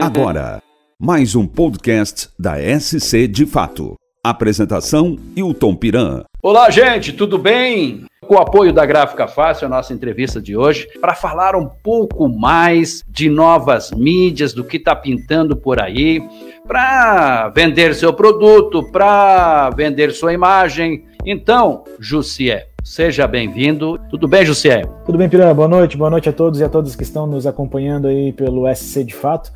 [0.00, 0.62] Agora,
[0.98, 3.96] mais um podcast da SC de Fato.
[4.24, 6.22] Apresentação: Hilton Piran.
[6.42, 8.06] Olá, gente, tudo bem?
[8.26, 12.30] Com o apoio da Gráfica Fácil, a nossa entrevista de hoje, para falar um pouco
[12.30, 16.22] mais de novas mídias, do que está pintando por aí,
[16.66, 21.04] para vender seu produto, para vender sua imagem.
[21.26, 24.00] Então, Jussier, seja bem-vindo.
[24.08, 24.86] Tudo bem, Jussier?
[25.04, 25.54] Tudo bem, Piran?
[25.54, 28.66] Boa noite, boa noite a todos e a todas que estão nos acompanhando aí pelo
[28.74, 29.52] SC de Fato.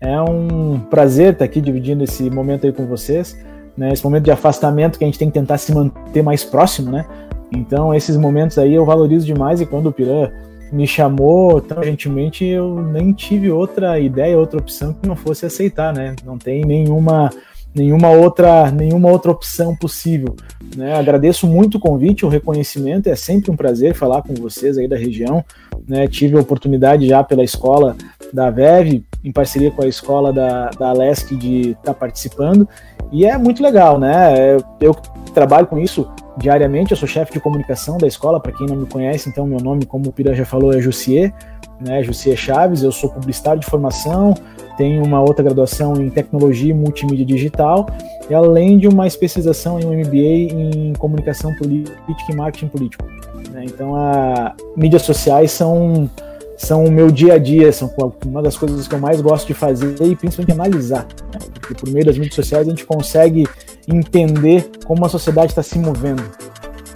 [0.00, 3.36] É um prazer estar aqui dividindo esse momento aí com vocês,
[3.76, 3.92] né?
[3.92, 7.04] Esse momento de afastamento que a gente tem que tentar se manter mais próximo, né?
[7.50, 10.30] Então, esses momentos aí eu valorizo demais e quando o Piran
[10.70, 15.92] me chamou tão gentilmente, eu nem tive outra ideia, outra opção que não fosse aceitar,
[15.92, 16.14] né?
[16.24, 17.30] Não tem nenhuma
[17.78, 20.34] nenhuma outra nenhuma outra opção possível.
[20.76, 20.94] Né?
[20.94, 24.96] Agradeço muito o convite, o reconhecimento, é sempre um prazer falar com vocês aí da
[24.96, 25.44] região.
[25.86, 26.06] Né?
[26.08, 27.96] Tive a oportunidade já pela escola
[28.32, 32.68] da VEV, em parceria com a escola da, da Alesc, de estar tá participando,
[33.10, 34.54] e é muito legal, né?
[34.54, 34.96] Eu, eu
[35.34, 38.86] trabalho com isso diariamente, eu sou chefe de comunicação da escola, para quem não me
[38.86, 41.32] conhece, então meu nome, como o Pira já falou, é Jussier,
[41.80, 42.02] né?
[42.02, 44.34] Jussier Chaves, eu sou publicitário de formação,
[44.76, 47.86] tenho uma outra graduação em tecnologia e multimídia digital,
[48.30, 53.04] e além de uma especialização em um MBA em comunicação política e marketing político.
[53.50, 53.64] Né?
[53.64, 56.08] Então, a mídias sociais são
[56.56, 57.88] são o meu dia a dia, são
[58.26, 61.06] uma das coisas que eu mais gosto de fazer e principalmente analisar.
[61.32, 61.38] Né?
[61.68, 63.46] Porque por meio das mídias sociais a gente consegue
[63.86, 66.24] entender como a sociedade está se movendo.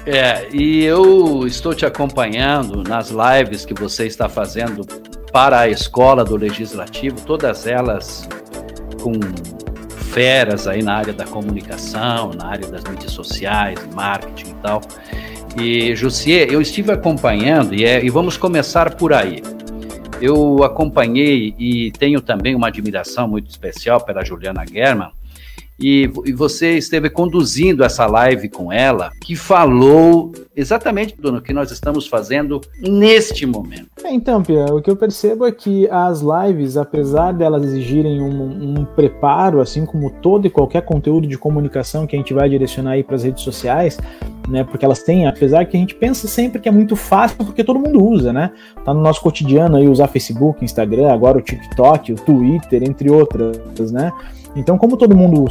[0.07, 4.85] É, e eu estou te acompanhando nas lives que você está fazendo
[5.31, 8.29] para a escola do legislativo, todas elas
[9.01, 9.13] com
[10.11, 14.81] feras aí na área da comunicação, na área das mídias sociais, marketing e tal.
[15.57, 19.43] E, Jussier, eu estive acompanhando, e, é, e vamos começar por aí.
[20.23, 25.11] Eu acompanhei e tenho também uma admiração muito especial pela Juliana German,
[25.83, 31.73] e, e, você esteve conduzindo essa live com ela, que falou exatamente do que nós
[31.73, 33.89] estamos fazendo neste momento.
[34.05, 38.79] É, então, Pia, o que eu percebo é que as lives, apesar delas exigirem um,
[38.79, 42.93] um preparo, assim como todo e qualquer conteúdo de comunicação que a gente vai direcionar
[42.93, 43.99] aí para as redes sociais,
[44.49, 44.65] né?
[44.65, 47.79] Porque elas têm, apesar que a gente pensa sempre que é muito fácil, porque todo
[47.79, 48.51] mundo usa, né?
[48.85, 53.93] Tá no nosso cotidiano aí usar Facebook, Instagram, agora o TikTok, o Twitter, entre outras,
[53.93, 54.13] né?
[54.55, 55.45] Então, como todo mundo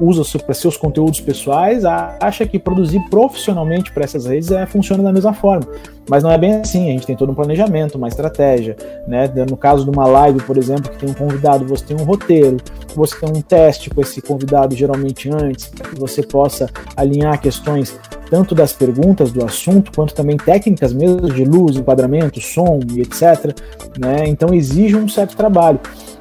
[0.00, 5.12] usa para seus conteúdos pessoais, acha que produzir profissionalmente para essas redes é, funciona da
[5.12, 5.66] mesma forma.
[6.08, 8.76] Mas não é bem assim, a gente tem todo um planejamento, uma estratégia.
[9.06, 9.30] Né?
[9.48, 12.56] No caso de uma live, por exemplo, que tem um convidado, você tem um roteiro,
[12.96, 17.96] você tem um teste com esse convidado geralmente antes, que você possa alinhar questões
[18.32, 23.54] tanto das perguntas do assunto, quanto também técnicas mesmo de luz, enquadramento, som e etc.
[24.00, 24.26] Né?
[24.26, 25.78] Então exige um certo trabalho.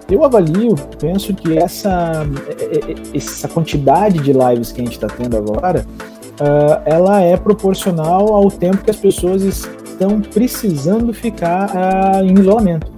[0.10, 2.28] Eu avalio, penso que essa,
[2.60, 5.86] é, é, essa quantidade de lives que a gente está tendo agora,
[6.32, 12.92] uh, ela é proporcional ao tempo que as pessoas estão precisando ficar uh, em isolamento.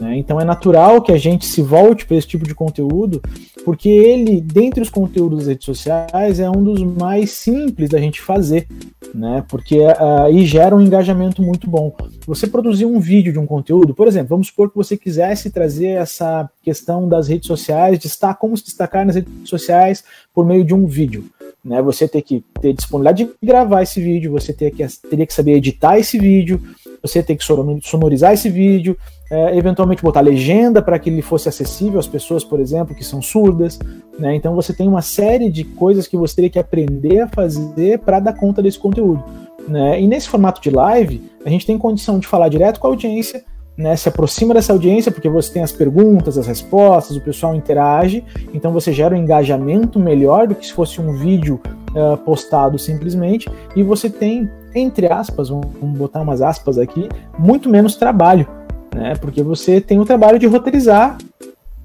[0.00, 0.18] Né?
[0.18, 3.22] Então é natural que a gente se volte para esse tipo de conteúdo,
[3.64, 8.20] porque ele, dentre os conteúdos das redes sociais, é um dos mais simples da gente
[8.20, 8.68] fazer,
[9.14, 9.44] né?
[9.48, 11.94] Porque uh, aí gera um engajamento muito bom.
[12.26, 15.88] Você produzir um vídeo de um conteúdo, por exemplo, vamos supor que você quisesse trazer
[15.88, 20.74] essa questão das redes sociais, destacar como se destacar nas redes sociais por meio de
[20.74, 21.24] um vídeo.
[21.64, 21.82] Né?
[21.82, 25.54] Você ter que ter disponibilidade de gravar esse vídeo, você ter que, teria que saber
[25.54, 26.60] editar esse vídeo,
[27.02, 27.44] você ter que
[27.82, 28.96] sonorizar esse vídeo,
[29.30, 33.22] é, eventualmente botar legenda para que ele fosse acessível às pessoas, por exemplo, que são
[33.22, 33.78] surdas.
[34.18, 34.34] Né?
[34.34, 38.18] Então você tem uma série de coisas que você teria que aprender a fazer para
[38.20, 39.22] dar conta desse conteúdo.
[39.68, 40.00] Né?
[40.00, 43.44] E nesse formato de live, a gente tem condição de falar direto com a audiência,
[43.76, 48.24] né, se aproxima dessa audiência, porque você tem as perguntas, as respostas, o pessoal interage,
[48.54, 51.60] então você gera um engajamento melhor do que se fosse um vídeo
[51.90, 57.08] uh, postado simplesmente, e você tem, entre aspas, vamos botar umas aspas aqui,
[57.38, 58.48] muito menos trabalho,
[58.96, 59.14] né?
[59.16, 61.18] Porque você tem o trabalho de roteirizar,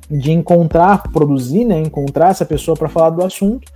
[0.09, 1.79] de encontrar, produzir, né?
[1.81, 3.69] Encontrar essa pessoa para falar do assunto,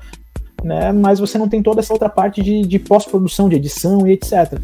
[0.64, 0.94] né?
[0.94, 4.58] Mas você não tem toda essa outra parte de, de pós-produção, de edição e etc.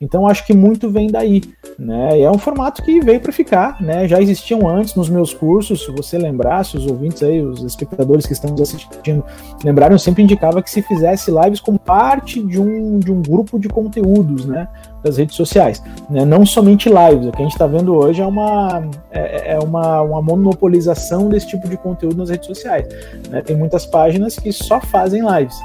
[0.00, 1.42] Então acho que muito vem daí,
[1.78, 2.20] né?
[2.20, 4.06] É um formato que veio para ficar, né?
[4.06, 8.26] Já existiam antes nos meus cursos, se você lembrar, se os ouvintes aí, os espectadores
[8.26, 9.24] que estão assistindo
[9.64, 13.58] lembraram, eu sempre indicava que se fizesse lives como parte de um, de um grupo
[13.58, 14.68] de conteúdos, né?
[15.02, 16.24] Das redes sociais, né?
[16.24, 17.28] Não somente lives.
[17.28, 21.48] O que a gente está vendo hoje é uma é, é uma, uma monopolização desse
[21.48, 22.86] tipo de conteúdo nas redes sociais.
[23.30, 23.42] Né?
[23.42, 25.56] Tem muitas páginas que só fazem lives.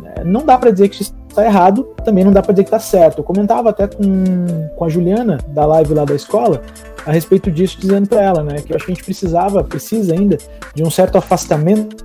[0.00, 0.14] Né?
[0.24, 3.18] Não dá para dizer que está errado, também não dá para dizer que está certo.
[3.18, 6.62] Eu comentava até com, com a Juliana, da live lá da escola,
[7.04, 10.14] a respeito disso, dizendo para ela, né, que eu acho que a gente precisava, precisa
[10.14, 10.38] ainda,
[10.74, 11.96] de um certo afastamento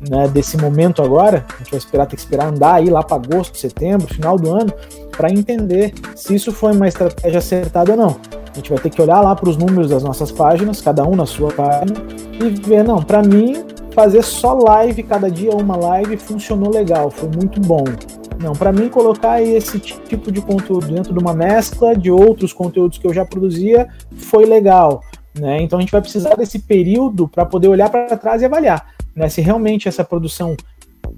[0.00, 1.44] né, desse momento agora.
[1.54, 4.50] A gente vai esperar, ter que esperar andar aí lá para agosto, setembro, final do
[4.50, 4.72] ano,
[5.10, 8.16] para entender se isso foi uma estratégia acertada ou não.
[8.52, 11.14] A gente vai ter que olhar lá para os números das nossas páginas, cada um
[11.14, 11.94] na sua página,
[12.32, 17.28] e ver, não, para mim, fazer só live, cada dia uma live, funcionou legal, foi
[17.28, 17.84] muito bom.
[18.42, 22.98] Não, para mim colocar esse tipo de conteúdo dentro de uma mescla de outros conteúdos
[22.98, 25.02] que eu já produzia foi legal.
[25.38, 25.62] Né?
[25.62, 29.28] Então a gente vai precisar desse período para poder olhar para trás e avaliar né?
[29.28, 30.54] se realmente essa produção,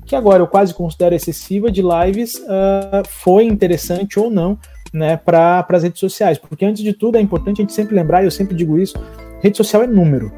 [0.07, 4.59] que agora eu quase considero excessiva, de lives uh, foi interessante ou não
[4.93, 6.39] né, para as redes sociais.
[6.39, 8.97] Porque antes de tudo é importante a gente sempre lembrar, e eu sempre digo isso:
[9.41, 10.33] rede social é número.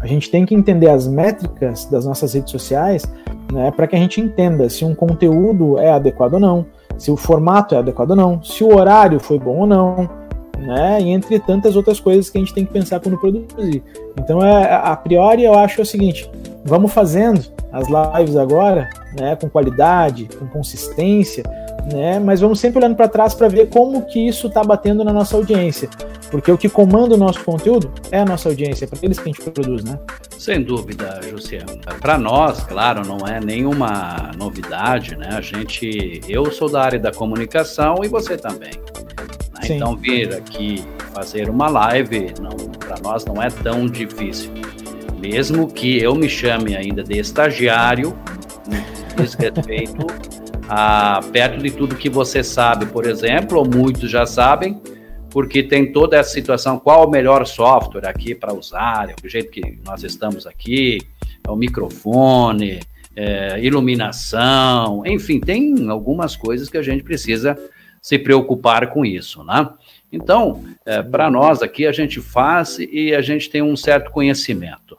[0.00, 3.04] A gente tem que entender as métricas das nossas redes sociais
[3.50, 6.66] né, para que a gente entenda se um conteúdo é adequado ou não,
[6.98, 10.10] se o formato é adequado ou não, se o horário foi bom ou não,
[10.58, 11.00] né?
[11.00, 13.82] Entre tantas outras coisas que a gente tem que pensar quando produzir.
[14.18, 16.30] Então, é, a priori, eu acho o seguinte:
[16.64, 21.42] vamos fazendo as lives agora, né, com qualidade, com consistência,
[21.92, 25.12] né, mas vamos sempre olhando para trás para ver como que isso está batendo na
[25.12, 25.88] nossa audiência,
[26.30, 29.28] porque o que comanda o nosso conteúdo é a nossa audiência, é para eles que
[29.28, 29.98] a gente produz, né?
[30.38, 31.80] Sem dúvida, Jussiano.
[32.00, 35.30] Para nós, claro, não é nenhuma novidade, né?
[35.32, 38.72] A gente, eu sou da área da comunicação e você também.
[39.70, 39.76] Né?
[39.76, 42.32] Então vir aqui fazer uma live,
[42.78, 44.50] para nós não é tão difícil.
[45.18, 48.16] Mesmo que eu me chame ainda de estagiário,
[49.16, 50.06] diz respeito
[50.68, 54.80] a perto de tudo que você sabe, por exemplo, ou muitos já sabem,
[55.30, 59.50] porque tem toda essa situação, qual o melhor software aqui para usar, é o jeito
[59.50, 61.00] que nós estamos aqui,
[61.46, 62.80] é o microfone,
[63.16, 67.58] é, iluminação, enfim, tem algumas coisas que a gente precisa
[68.04, 69.66] se preocupar com isso, né?
[70.12, 74.98] Então, é, para nós aqui, a gente faz e a gente tem um certo conhecimento.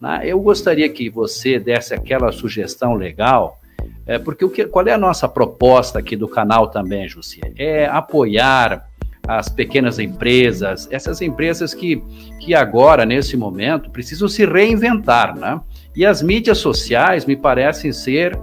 [0.00, 0.20] Né?
[0.22, 3.58] Eu gostaria que você desse aquela sugestão legal,
[4.06, 7.40] é, porque o que, qual é a nossa proposta aqui do canal também, Jussi?
[7.58, 8.86] É apoiar
[9.26, 12.00] as pequenas empresas, essas empresas que,
[12.38, 15.60] que agora, nesse momento, precisam se reinventar, né?
[15.96, 18.38] E as mídias sociais me parecem ser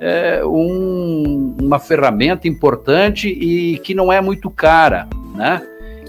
[0.00, 5.62] é, um, uma ferramenta importante e que não é muito cara, né?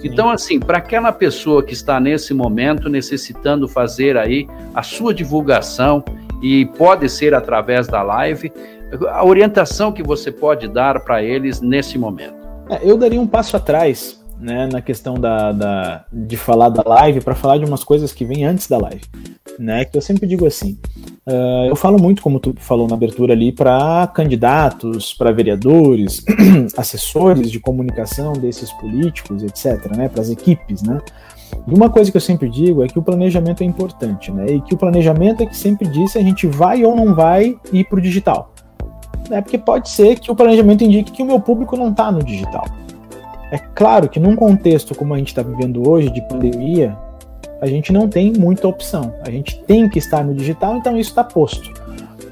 [0.03, 6.03] Então, assim, para aquela pessoa que está nesse momento necessitando fazer aí a sua divulgação,
[6.41, 8.51] e pode ser através da live,
[9.09, 12.35] a orientação que você pode dar para eles nesse momento.
[12.69, 17.21] É, eu daria um passo atrás né, na questão da, da de falar da live
[17.21, 19.01] para falar de umas coisas que vêm antes da live.
[19.57, 20.77] Né, que eu sempre digo assim.
[21.25, 26.23] Uh, eu falo muito, como tu falou na abertura ali, para candidatos, para vereadores,
[26.77, 30.99] assessores de comunicação desses políticos, etc., né, para as equipes, né.
[31.67, 34.61] E uma coisa que eu sempre digo é que o planejamento é importante, né, e
[34.61, 37.85] que o planejamento é que sempre diz se a gente vai ou não vai ir
[37.85, 38.51] para o digital.
[39.29, 42.23] Né, porque pode ser que o planejamento indique que o meu público não está no
[42.23, 42.65] digital.
[43.51, 46.97] É claro que num contexto como a gente está vivendo hoje, de pandemia,
[47.61, 49.13] a gente não tem muita opção.
[49.21, 51.71] A gente tem que estar no digital, então isso está posto.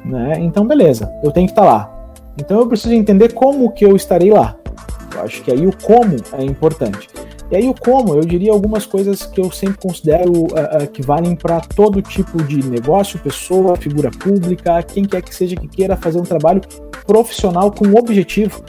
[0.03, 0.37] Né?
[0.39, 1.93] Então, beleza, eu tenho que estar tá lá.
[2.37, 4.55] Então eu preciso entender como que eu estarei lá.
[5.13, 7.07] Eu acho que aí o como é importante.
[7.53, 11.03] E aí o como, eu diria algumas coisas que eu sempre considero uh, uh, que
[11.03, 15.95] valem para todo tipo de negócio, pessoa, figura pública, quem quer que seja que queira
[15.95, 16.61] fazer um trabalho
[17.05, 18.63] profissional com um objetivo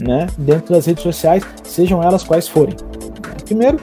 [0.00, 2.76] né, dentro das redes sociais, sejam elas quais forem.
[3.44, 3.80] Primeiro,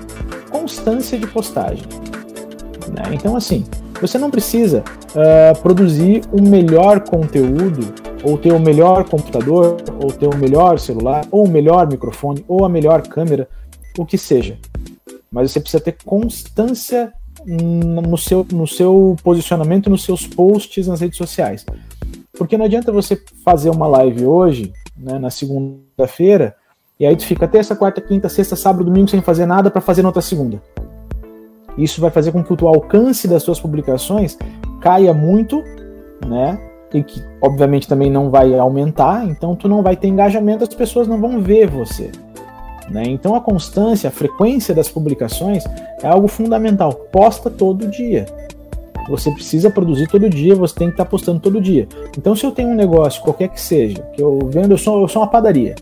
[0.50, 1.84] constância de postagem.
[2.88, 3.04] Né?
[3.12, 3.66] Então, assim,
[4.00, 7.94] você não precisa uh, produzir o melhor conteúdo,
[8.24, 12.64] ou ter o melhor computador, ou ter o melhor celular, ou o melhor microfone, ou
[12.64, 13.50] a melhor câmera,
[13.98, 14.58] o que seja.
[15.32, 17.14] Mas você precisa ter constância
[17.46, 21.66] no seu, no seu posicionamento, nos seus posts nas redes sociais.
[22.38, 26.56] Porque não adianta você fazer uma live hoje, né, na segunda-feira,
[27.00, 30.02] e aí tu fica terça, quarta, quinta, sexta, sábado, domingo sem fazer nada para fazer
[30.02, 30.62] na outra segunda.
[31.78, 34.38] Isso vai fazer com que o alcance das suas publicações
[34.82, 35.62] caia muito,
[36.26, 36.58] né?
[36.94, 41.08] E que obviamente também não vai aumentar, então tu não vai ter engajamento, as pessoas
[41.08, 42.10] não vão ver você.
[42.90, 43.04] Né?
[43.08, 45.64] Então a constância, a frequência das publicações
[46.02, 46.94] é algo fundamental.
[46.94, 48.26] Posta todo dia.
[49.10, 51.88] você precisa produzir todo dia, você tem que estar tá postando todo dia.
[52.18, 55.08] Então, se eu tenho um negócio, qualquer que seja, que eu vendo, eu sou, eu
[55.08, 55.76] sou uma padaria.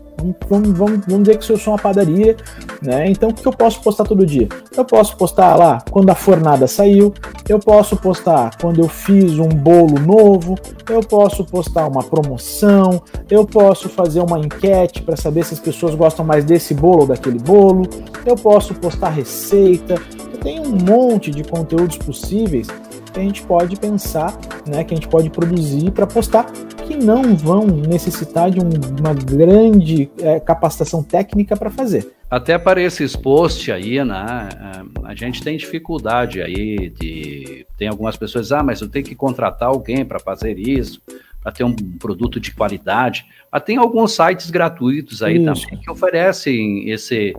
[0.48, 2.36] Vamos, vamos, vamos dizer que eu sou uma padaria,
[2.80, 3.10] né?
[3.10, 4.48] Então, o que eu posso postar todo dia?
[4.74, 7.12] Eu posso postar lá quando a fornada saiu,
[7.48, 10.54] eu posso postar quando eu fiz um bolo novo,
[10.88, 15.94] eu posso postar uma promoção, eu posso fazer uma enquete para saber se as pessoas
[15.94, 17.86] gostam mais desse bolo ou daquele bolo,
[18.24, 19.94] eu posso postar receita,
[20.32, 22.66] eu tenho um monte de conteúdos possíveis
[23.12, 26.46] que a gente pode pensar, né, que a gente pode produzir para postar,
[26.86, 28.68] que não vão necessitar de um,
[29.00, 32.12] uma grande é, capacitação técnica para fazer.
[32.30, 37.66] Até para esses posts aí, né, é, a gente tem dificuldade aí de...
[37.76, 41.00] Tem algumas pessoas, ah, mas eu tenho que contratar alguém para fazer isso,
[41.42, 43.26] para ter um produto de qualidade.
[43.52, 45.62] Mas tem alguns sites gratuitos aí Isso.
[45.62, 47.36] também que oferecem esse,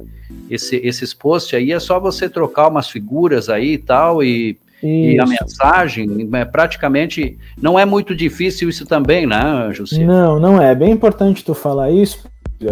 [0.49, 1.71] esse, esses posts aí.
[1.71, 7.37] É só você trocar umas figuras aí e tal e e a mensagem, é, praticamente,
[7.59, 10.03] não é muito difícil isso também, né, Jussi?
[10.03, 10.71] Não, não é.
[10.71, 12.27] É bem importante tu falar isso,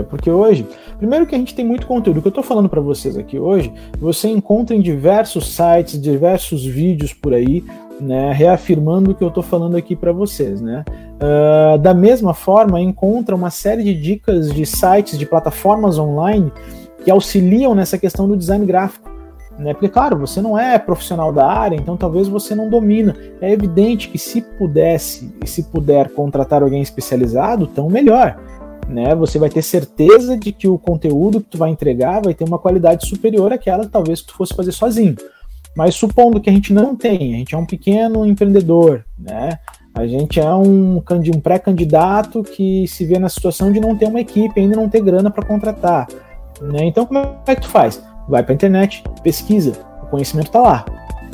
[0.10, 0.66] porque hoje,
[0.98, 3.40] primeiro que a gente tem muito conteúdo, o que eu estou falando para vocês aqui
[3.40, 7.64] hoje, você encontra em diversos sites, diversos vídeos por aí,
[8.00, 10.84] né, reafirmando o que eu estou falando aqui para vocês, né?
[11.16, 16.52] Uh, da mesma forma, encontra uma série de dicas de sites, de plataformas online
[17.04, 19.13] que auxiliam nessa questão do design gráfico.
[19.58, 19.74] Né?
[19.74, 23.16] Porque, claro, você não é profissional da área, então talvez você não domina.
[23.40, 28.40] É evidente que se pudesse e se puder contratar alguém especializado, tão melhor.
[28.88, 29.16] Né?
[29.16, 32.60] Você vai ter certeza de que o conteúdo que tu vai entregar vai ter uma
[32.60, 35.16] qualidade superior àquela que talvez tu fosse fazer sozinho.
[35.76, 39.58] Mas supondo que a gente não tem, a gente é um pequeno empreendedor, né?
[39.96, 44.20] A gente é um, um pré-candidato que se vê na situação de não ter uma
[44.20, 46.08] equipe, ainda não ter grana para contratar.
[46.62, 46.86] Né?
[46.86, 48.02] Então, como é que tu faz?
[48.28, 50.86] Vai para a internet, pesquisa, o conhecimento está lá.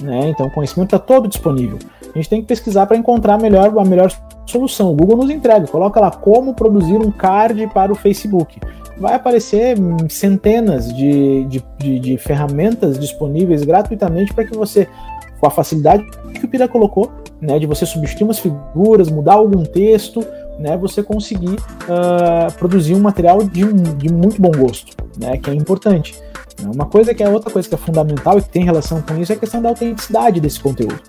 [0.02, 0.30] Né?
[0.30, 1.78] Então o conhecimento está todo disponível.
[2.14, 4.12] A gente tem que pesquisar para encontrar a melhor, a melhor
[4.46, 4.92] solução.
[4.92, 8.60] O Google nos entrega, coloca lá como produzir um card para o Facebook.
[8.98, 9.78] Vai aparecer
[10.10, 14.88] centenas de, de, de, de ferramentas disponíveis gratuitamente para que você,
[15.40, 16.04] com a facilidade
[16.34, 20.26] que o Pira colocou, né, de você substituir umas figuras, mudar algum texto,
[20.58, 25.54] né, você conseguir uh, produzir um material de, de muito bom gosto, né, que é
[25.54, 26.14] importante.
[26.64, 29.32] Uma coisa que é outra coisa que é fundamental e que tem relação com isso
[29.32, 31.00] é a questão da autenticidade desse conteúdo.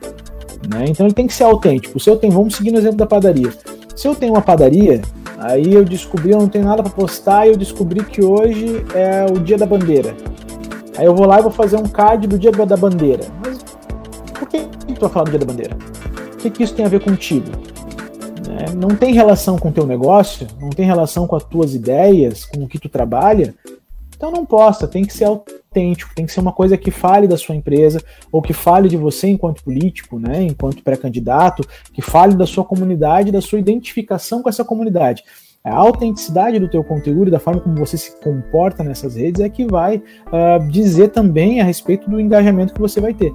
[0.69, 0.87] Né?
[0.89, 1.99] Então ele tem que ser autêntico.
[1.99, 3.51] Se eu tenho, vamos seguir no exemplo da padaria.
[3.97, 5.01] Se eu tenho uma padaria,
[5.39, 9.27] aí eu descobri, eu não tenho nada para postar e eu descobri que hoje é
[9.31, 10.15] o dia da bandeira.
[10.97, 13.25] Aí eu vou lá e vou fazer um card do dia da bandeira.
[13.45, 13.59] Mas
[14.39, 15.77] por que tu vai falar do dia da bandeira?
[16.35, 17.51] O que, que isso tem a ver contigo?
[18.49, 18.67] Né?
[18.77, 22.65] Não tem relação com o teu negócio, não tem relação com as tuas ideias, com
[22.65, 23.55] o que tu trabalha,
[24.21, 27.39] então não posta, tem que ser autêntico, tem que ser uma coisa que fale da
[27.39, 32.47] sua empresa, ou que fale de você enquanto político, né, enquanto pré-candidato, que fale da
[32.47, 35.25] sua comunidade, da sua identificação com essa comunidade.
[35.65, 39.49] A autenticidade do teu conteúdo e da forma como você se comporta nessas redes é
[39.49, 43.33] que vai uh, dizer também a respeito do engajamento que você vai ter.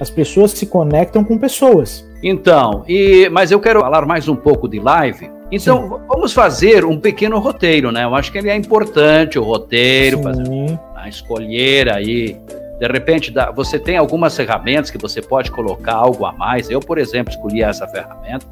[0.00, 2.08] As pessoas se conectam com pessoas.
[2.22, 6.04] Então, e, mas eu quero falar mais um pouco de live, então, Sim.
[6.06, 8.04] vamos fazer um pequeno roteiro, né?
[8.04, 10.22] Eu acho que ele é importante, o roteiro, Sim.
[10.22, 12.36] fazer a escolher aí.
[12.78, 16.70] De repente, você tem algumas ferramentas que você pode colocar algo a mais.
[16.70, 18.46] Eu, por exemplo, escolhi essa ferramenta,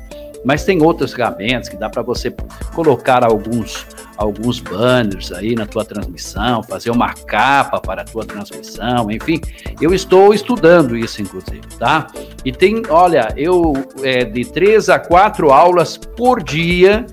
[0.45, 2.35] mas tem outras ferramentas que dá para você
[2.75, 9.09] colocar alguns alguns banners aí na tua transmissão, fazer uma capa para a tua transmissão,
[9.13, 9.41] enfim,
[9.81, 12.09] eu estou estudando isso, inclusive, tá?
[12.45, 17.07] E tem, olha, eu é, de três a quatro aulas por dia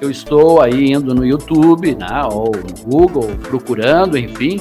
[0.00, 4.58] eu estou aí indo no YouTube, né, ou no Google, procurando, enfim,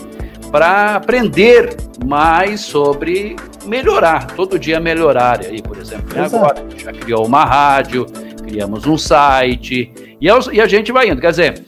[0.51, 1.75] para aprender
[2.05, 6.17] mais sobre melhorar, todo dia melhorar aí, por exemplo.
[6.17, 6.35] Exato.
[6.35, 8.05] Agora a gente já criou uma rádio,
[8.43, 11.21] criamos um site, e, e a gente vai indo.
[11.21, 11.63] Quer dizer,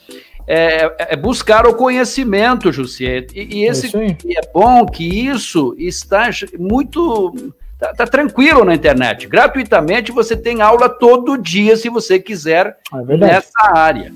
[0.47, 3.27] é, é buscar o conhecimento, Jussier.
[3.33, 9.25] E, e esse é, é bom que isso está muito Tá, tá, tranquilo na internet.
[9.25, 14.13] Gratuitamente você tem aula todo dia, se você quiser, é nessa área.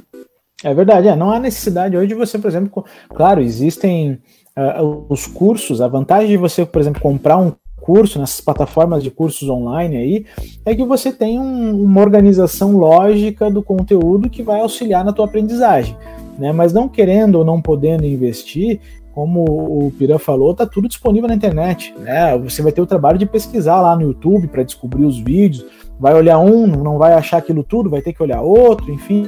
[0.64, 4.22] É verdade, é, não há necessidade hoje de você, por exemplo, claro, existem
[4.58, 7.54] uh, os cursos, a vantagem de você, por exemplo, comprar um
[7.86, 10.26] curso nessas plataformas de cursos online aí,
[10.66, 15.26] é que você tem um, uma organização lógica do conteúdo que vai auxiliar na tua
[15.26, 15.96] aprendizagem.
[16.40, 16.52] Né?
[16.52, 18.80] Mas não querendo ou não podendo investir,
[19.14, 21.94] como o Piran falou, tá tudo disponível na internet.
[21.98, 22.38] Né?
[22.40, 25.66] Você vai ter o trabalho de pesquisar lá no YouTube para descobrir os vídeos,
[26.00, 29.28] vai olhar um, não vai achar aquilo tudo, vai ter que olhar outro, enfim.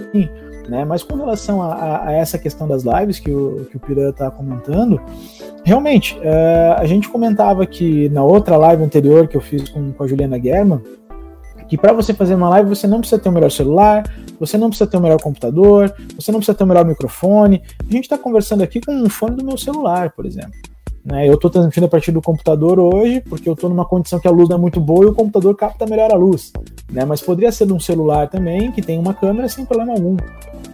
[0.67, 0.83] Né?
[0.83, 4.29] Mas com relação a, a, essa questão das lives que o, que o Piran está
[4.29, 5.01] comentando,
[5.63, 10.03] realmente, uh, a gente comentava que na outra live anterior que eu fiz com, com
[10.03, 10.81] a Juliana German,
[11.69, 14.03] que para você fazer uma live você não precisa ter o melhor celular,
[14.39, 17.61] você não precisa ter o melhor computador, você não precisa ter o melhor microfone.
[17.79, 20.53] A gente está conversando aqui com um fone do meu celular, por exemplo.
[21.07, 21.27] Né?
[21.27, 24.31] Eu estou transmitindo a partir do computador hoje, porque eu estou numa condição que a
[24.31, 26.51] luz não é muito boa e o computador capta melhor a luz.
[26.91, 27.05] Né?
[27.05, 30.17] Mas poderia ser de um celular também, que tem uma câmera sem problema algum.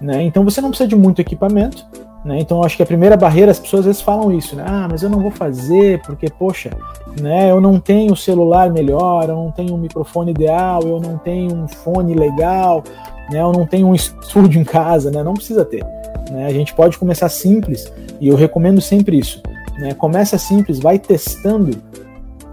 [0.01, 0.23] Né?
[0.23, 1.85] Então você não precisa de muito equipamento,
[2.25, 2.39] né?
[2.39, 4.63] Então, acho que a primeira barreira, as pessoas às vezes falam isso, né?
[4.65, 6.69] Ah, mas eu não vou fazer porque, poxa,
[7.19, 11.53] né, eu não tenho celular melhor, eu não tenho um microfone ideal, eu não tenho
[11.53, 12.81] um fone legal,
[13.29, 15.21] né, eu não tenho um estúdio em casa, né?
[15.21, 15.83] Não precisa ter.
[16.31, 16.45] Né?
[16.45, 19.41] A gente pode começar simples e eu recomendo sempre isso.
[19.77, 19.93] Né?
[19.93, 21.81] Começa simples, vai testando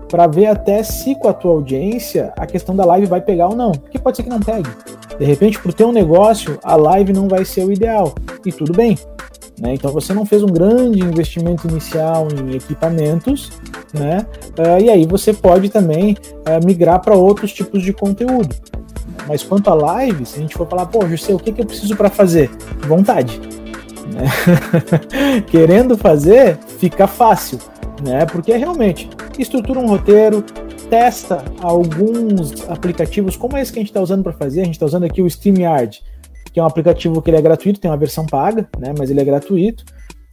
[0.08, 3.56] para ver até se com a tua audiência a questão da live vai pegar ou
[3.56, 3.72] não.
[3.72, 4.68] Porque pode ser que não pegue.
[5.18, 8.14] De repente, para o teu negócio, a live não vai ser o ideal.
[8.44, 8.98] E tudo bem.
[9.60, 9.74] Né?
[9.74, 13.50] Então você não fez um grande investimento inicial em equipamentos,
[13.92, 14.26] né?
[14.58, 18.56] Uh, e aí você pode também uh, migrar para outros tipos de conteúdo.
[19.28, 21.94] Mas quanto a lives, a gente for falar, pô, José, o que, que eu preciso
[21.94, 22.50] para fazer?
[22.88, 23.38] Vontade.
[24.12, 24.24] Né?
[25.46, 27.58] Querendo fazer, fica fácil,
[28.02, 28.26] né?
[28.26, 30.42] Porque realmente estrutura um roteiro,
[30.88, 34.62] testa alguns aplicativos como esse que a gente está usando para fazer.
[34.62, 36.00] A gente está usando aqui o StreamYard
[36.52, 39.20] que é um aplicativo que ele é gratuito, tem uma versão paga, né, mas ele
[39.20, 39.84] é gratuito.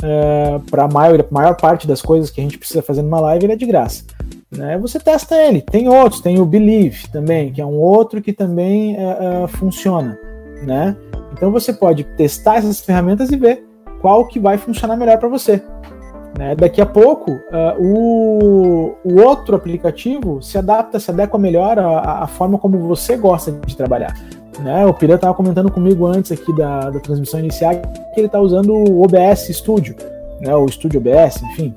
[0.01, 3.45] Uh, para a maior, maior parte das coisas que a gente precisa fazer numa live,
[3.45, 4.03] ele é de graça.
[4.51, 4.77] Né?
[4.77, 5.59] Você testa ele.
[5.59, 10.17] Tem outros, tem o Believe também, que é um outro que também uh, uh, funciona.
[10.61, 10.95] Né?
[11.37, 13.65] Então você pode testar essas ferramentas e ver
[14.01, 15.61] qual que vai funcionar melhor para você.
[16.37, 16.55] Né?
[16.55, 22.27] Daqui a pouco, uh, o, o, outro aplicativo se adapta, se adequa melhor à, à
[22.27, 24.13] forma como você gosta de trabalhar.
[24.59, 24.85] Né?
[24.85, 27.73] O Pira estava comentando comigo antes aqui da, da transmissão inicial
[28.13, 29.95] que ele está usando o OBS Studio,
[30.41, 30.55] né?
[30.55, 31.73] o Studio OBS, enfim.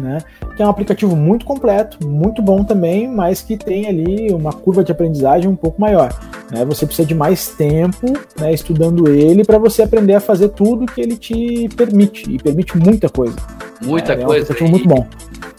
[0.00, 0.18] Né?
[0.56, 4.82] Que é um aplicativo muito completo, muito bom também, mas que tem ali uma curva
[4.82, 6.12] de aprendizagem um pouco maior.
[6.50, 6.64] Né?
[6.64, 11.00] Você precisa de mais tempo né, estudando ele para você aprender a fazer tudo que
[11.00, 13.36] ele te permite, e permite muita coisa.
[13.82, 14.24] Muita é, coisa.
[14.24, 15.06] É um aplicativo muito bom.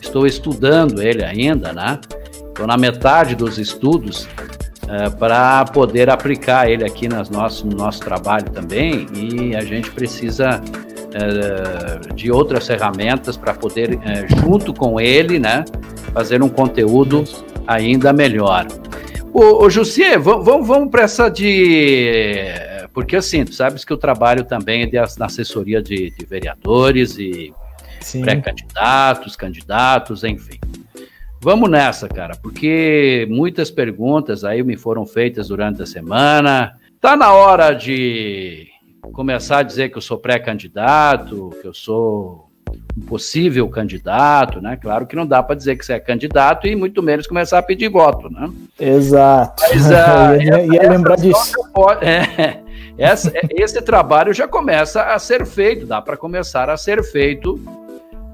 [0.01, 1.99] Estou estudando ele ainda, né?
[2.47, 4.27] Estou na metade dos estudos
[4.87, 9.91] é, para poder aplicar ele aqui nas nosso, no nosso trabalho também e a gente
[9.91, 10.84] precisa é,
[12.13, 15.63] de outras ferramentas para poder, é, junto com ele, né,
[16.13, 17.23] fazer um conteúdo
[17.67, 18.67] ainda melhor.
[19.33, 22.45] Ô, ô Jussier, vamos, vamos para essa de.
[22.93, 27.53] Porque assim, tu sabes que eu trabalho também de, na assessoria de, de vereadores e
[28.21, 30.59] pré-candidatos, candidatos, enfim.
[31.41, 36.73] Vamos nessa, cara, porque muitas perguntas aí me foram feitas durante a semana.
[36.99, 38.67] Tá na hora de
[39.11, 42.49] começar a dizer que eu sou pré-candidato, que eu sou
[42.97, 44.77] um possível candidato, né?
[44.81, 47.63] Claro que não dá para dizer que você é candidato e muito menos começar a
[47.63, 48.49] pedir voto, né?
[48.79, 49.63] Exato.
[49.69, 51.53] Mas, uh, ia, ia lembrar disso.
[51.73, 52.61] Pode, é,
[52.97, 57.59] essa, esse trabalho já começa a ser feito, dá para começar a ser feito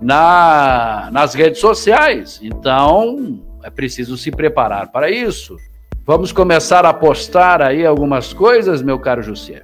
[0.02, 2.40] na, nas redes sociais.
[2.42, 5.58] Então, é preciso se preparar para isso.
[6.06, 9.64] Vamos começar a postar aí algumas coisas, meu caro José.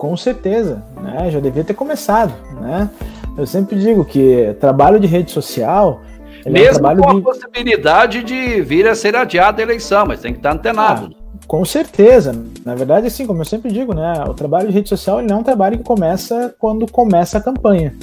[0.00, 1.30] Com certeza, né?
[1.30, 2.88] Já devia ter começado, né?
[3.36, 6.00] Eu sempre digo que trabalho de rede social
[6.46, 7.20] mesmo é um com a de...
[7.20, 11.14] possibilidade de vir a ser adiada a eleição, mas tem que estar antenado.
[11.14, 12.34] Ah, com certeza.
[12.64, 14.24] Na verdade, assim, como eu sempre digo, né?
[14.26, 17.40] O trabalho de rede social ele não é um trabalho que começa quando começa a
[17.42, 17.94] campanha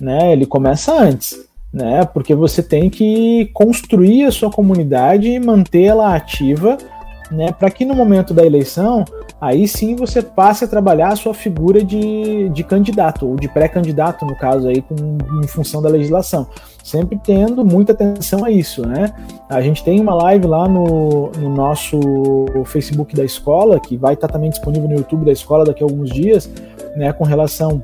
[0.00, 0.32] né?
[0.32, 1.38] Ele começa antes,
[1.72, 2.04] né?
[2.04, 6.78] Porque você tem que construir a sua comunidade e mantê-la ativa,
[7.30, 7.52] né?
[7.52, 9.04] Para que no momento da eleição,
[9.40, 14.24] aí sim você passe a trabalhar a sua figura de, de candidato, ou de pré-candidato,
[14.24, 14.94] no caso aí, com,
[15.42, 16.46] em função da legislação.
[16.82, 19.12] Sempre tendo muita atenção a isso, né?
[19.48, 22.00] A gente tem uma live lá no, no nosso
[22.64, 26.10] Facebook da escola, que vai estar também disponível no YouTube da escola daqui a alguns
[26.10, 26.50] dias,
[26.96, 27.12] né?
[27.12, 27.82] Com relação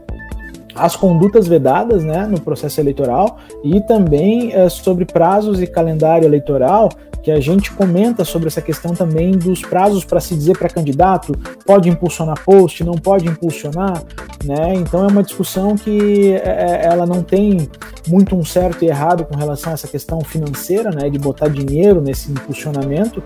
[0.74, 6.88] as condutas vedadas né, no processo eleitoral e também é, sobre prazos e calendário eleitoral,
[7.24, 11.32] que a gente comenta sobre essa questão também dos prazos para se dizer para candidato,
[11.64, 14.02] pode impulsionar post, não pode impulsionar,
[14.44, 14.74] né?
[14.74, 17.66] Então é uma discussão que é, ela não tem
[18.06, 22.02] muito um certo e errado com relação a essa questão financeira, né, de botar dinheiro
[22.02, 23.22] nesse impulsionamento,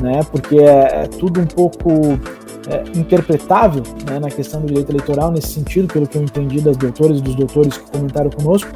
[0.00, 1.90] né, porque é, é tudo um pouco
[2.68, 6.76] é, interpretável né, na questão do direito eleitoral, nesse sentido, pelo que eu entendi das
[6.76, 8.70] doutoras e dos doutores que comentaram conosco,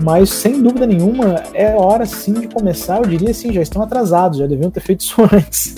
[0.00, 2.98] mas sem dúvida nenhuma é hora sim de começar.
[2.98, 5.76] Eu diria assim, já estão atrasados, já deviam ter feito isso antes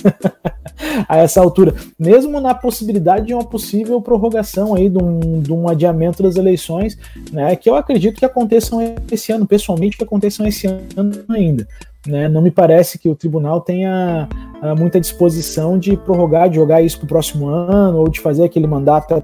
[1.07, 5.67] a essa altura, mesmo na possibilidade de uma possível prorrogação aí de um, de um
[5.67, 6.97] adiamento das eleições,
[7.31, 8.79] né, que eu acredito que aconteçam
[9.11, 11.67] esse ano, pessoalmente que aconteçam esse ano ainda.
[12.07, 12.27] Né?
[12.27, 14.27] Não me parece que o tribunal tenha
[14.61, 18.43] uh, muita disposição de prorrogar, de jogar isso para o próximo ano ou de fazer
[18.43, 19.23] aquele mandato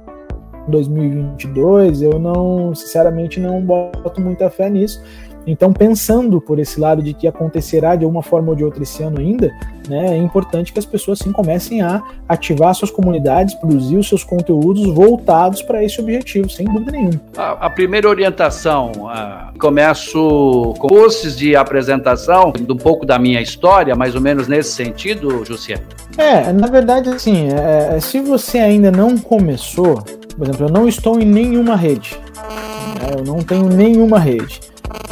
[0.68, 5.02] 2022, eu não, sinceramente, não boto muita fé nisso.
[5.48, 9.02] Então, pensando por esse lado de que acontecerá de uma forma ou de outra esse
[9.02, 9.50] ano ainda,
[9.88, 14.26] né, é importante que as pessoas sim comecem a ativar suas comunidades, produzir os seus
[14.26, 17.22] conteúdos voltados para esse objetivo, sem dúvida nenhuma.
[17.38, 23.96] A, a primeira orientação, uh, começo com posts de apresentação, um pouco da minha história,
[23.96, 25.82] mais ou menos nesse sentido, Jussier?
[26.18, 30.04] É, na verdade, assim, é, é se você ainda não começou,
[30.38, 32.20] por exemplo, eu não estou em nenhuma rede.
[32.36, 33.16] Né?
[33.18, 34.60] Eu não tenho nenhuma rede.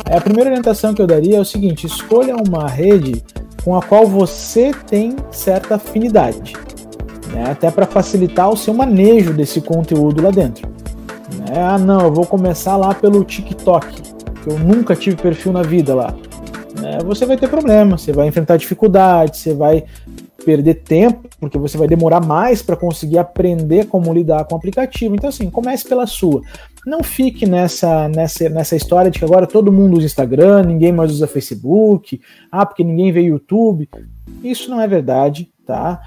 [0.06, 3.24] A primeira orientação que eu daria é o seguinte: escolha uma rede
[3.64, 6.54] com a qual você tem certa afinidade,
[7.34, 7.52] né?
[7.52, 10.70] até para facilitar o seu manejo desse conteúdo lá dentro.
[11.40, 11.60] Né?
[11.60, 14.02] Ah, não, eu vou começar lá pelo TikTok,
[14.44, 16.14] que eu nunca tive perfil na vida lá.
[16.80, 17.00] Né?
[17.06, 19.84] Você vai ter problema, você vai enfrentar dificuldades, você vai
[20.46, 25.16] perder tempo, porque você vai demorar mais para conseguir aprender como lidar com o aplicativo.
[25.16, 26.42] Então, assim, comece pela sua.
[26.86, 31.12] Não fique nessa, nessa, nessa história de que agora todo mundo usa Instagram, ninguém mais
[31.12, 32.22] usa Facebook,
[32.52, 33.90] ah, porque ninguém vê YouTube.
[34.44, 36.02] Isso não é verdade, tá?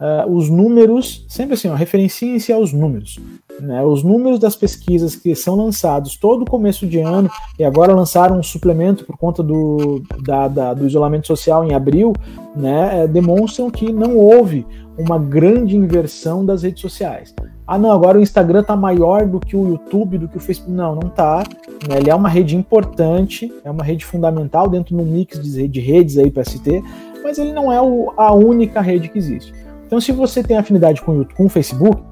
[0.00, 3.18] Uh, os números, sempre assim, referenciem-se aos números.
[3.60, 3.82] Né?
[3.82, 8.42] Os números das pesquisas que são lançados todo começo de ano, e agora lançaram um
[8.42, 12.12] suplemento por conta do, da, da, do isolamento social em abril,
[12.56, 14.66] né, é, demonstram que não houve
[14.96, 17.34] uma grande inversão das redes sociais.
[17.70, 20.76] Ah, não, agora o Instagram está maior do que o YouTube, do que o Facebook.
[20.76, 21.44] Não, não está.
[21.88, 21.98] Né?
[21.98, 26.18] Ele é uma rede importante, é uma rede fundamental dentro de um mix de redes
[26.18, 26.82] aí para se ter,
[27.22, 29.54] mas ele não é o, a única rede que existe.
[29.86, 32.02] Então, se você tem afinidade com o, com o Facebook,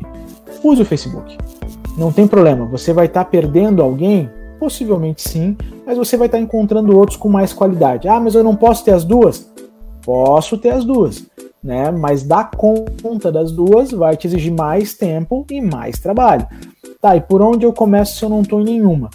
[0.62, 1.36] use o Facebook.
[1.96, 4.30] Não tem problema, você vai estar tá perdendo alguém?
[4.60, 8.06] Possivelmente sim, mas você vai estar tá encontrando outros com mais qualidade.
[8.06, 9.50] Ah, mas eu não posso ter as duas?
[10.04, 11.26] Posso ter as duas,
[11.68, 11.90] né?
[11.90, 16.46] Mas dar conta das duas vai te exigir mais tempo e mais trabalho.
[16.98, 19.10] Tá, e por onde eu começo se eu não estou em nenhuma?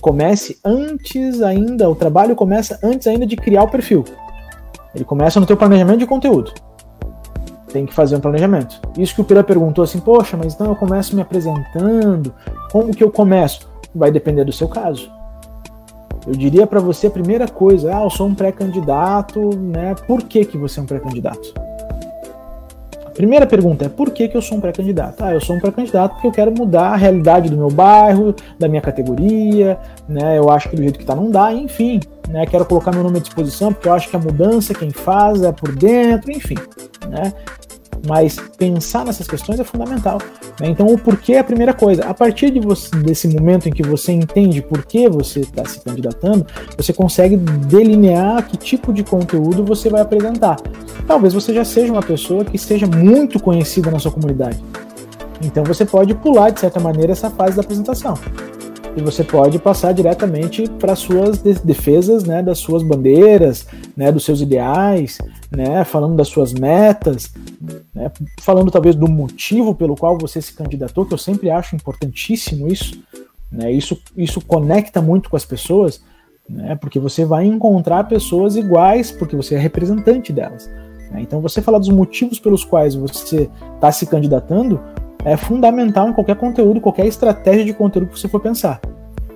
[0.00, 4.04] Comece antes ainda, o trabalho começa antes ainda de criar o perfil.
[4.92, 6.52] Ele começa no teu planejamento de conteúdo
[7.72, 8.78] tem que fazer um planejamento.
[8.98, 12.30] Isso que o Pira perguntou assim, poxa, mas então eu começo me apresentando,
[12.70, 13.66] como que eu começo?
[13.94, 15.10] Vai depender do seu caso.
[16.26, 19.94] Eu diria para você a primeira coisa, ah, eu sou um pré-candidato, né?
[20.06, 21.52] Por que, que você é um pré-candidato?
[23.04, 25.22] A primeira pergunta é por que, que eu sou um pré-candidato?
[25.22, 28.68] Ah, eu sou um pré-candidato porque eu quero mudar a realidade do meu bairro, da
[28.68, 30.38] minha categoria, né?
[30.38, 32.46] Eu acho que do jeito que tá não dá, enfim, né?
[32.46, 35.50] Quero colocar meu nome à disposição porque eu acho que a mudança quem faz é
[35.50, 36.56] por dentro, enfim,
[37.08, 37.32] né?
[38.06, 40.18] Mas pensar nessas questões é fundamental.
[40.60, 40.68] Né?
[40.68, 42.04] Então, o porquê é a primeira coisa.
[42.04, 45.80] A partir de você, desse momento em que você entende por que você está se
[45.80, 50.56] candidatando, você consegue delinear que tipo de conteúdo você vai apresentar.
[51.06, 54.62] Talvez você já seja uma pessoa que seja muito conhecida na sua comunidade.
[55.40, 58.16] Então, você pode pular, de certa maneira, essa fase da apresentação
[58.96, 64.40] e você pode passar diretamente para suas defesas, né, das suas bandeiras, né, dos seus
[64.40, 65.18] ideais,
[65.50, 67.32] né, falando das suas metas,
[67.94, 72.68] né, falando talvez do motivo pelo qual você se candidatou, que eu sempre acho importantíssimo
[72.68, 73.02] isso,
[73.50, 76.02] né, isso, isso conecta muito com as pessoas,
[76.48, 80.68] né, porque você vai encontrar pessoas iguais, porque você é representante delas.
[81.10, 84.78] Né, então você falar dos motivos pelos quais você está se candidatando
[85.24, 88.80] é fundamental em qualquer conteúdo, qualquer estratégia de conteúdo que você for pensar.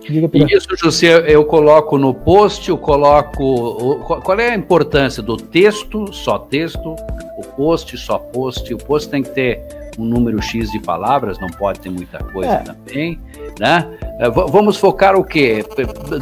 [0.08, 3.96] Diga Isso, José, eu coloco no post, eu coloco.
[4.22, 6.94] Qual é a importância do texto, só texto,
[7.36, 8.72] o post, só post?
[8.72, 9.60] O post tem que ter
[9.98, 12.58] um número X de palavras, não pode ter muita coisa é.
[12.58, 13.18] também,
[13.58, 13.86] né?
[14.20, 15.64] É, vamos focar o quê?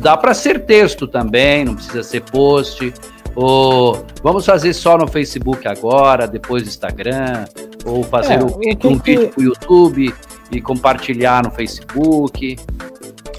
[0.00, 2.92] Dá para ser texto também, não precisa ser post.
[3.37, 7.44] Ou vamos fazer só no Facebook agora, depois no Instagram,
[7.85, 10.14] ou fazer é, um, que um vídeo para o YouTube
[10.51, 12.57] e compartilhar no Facebook.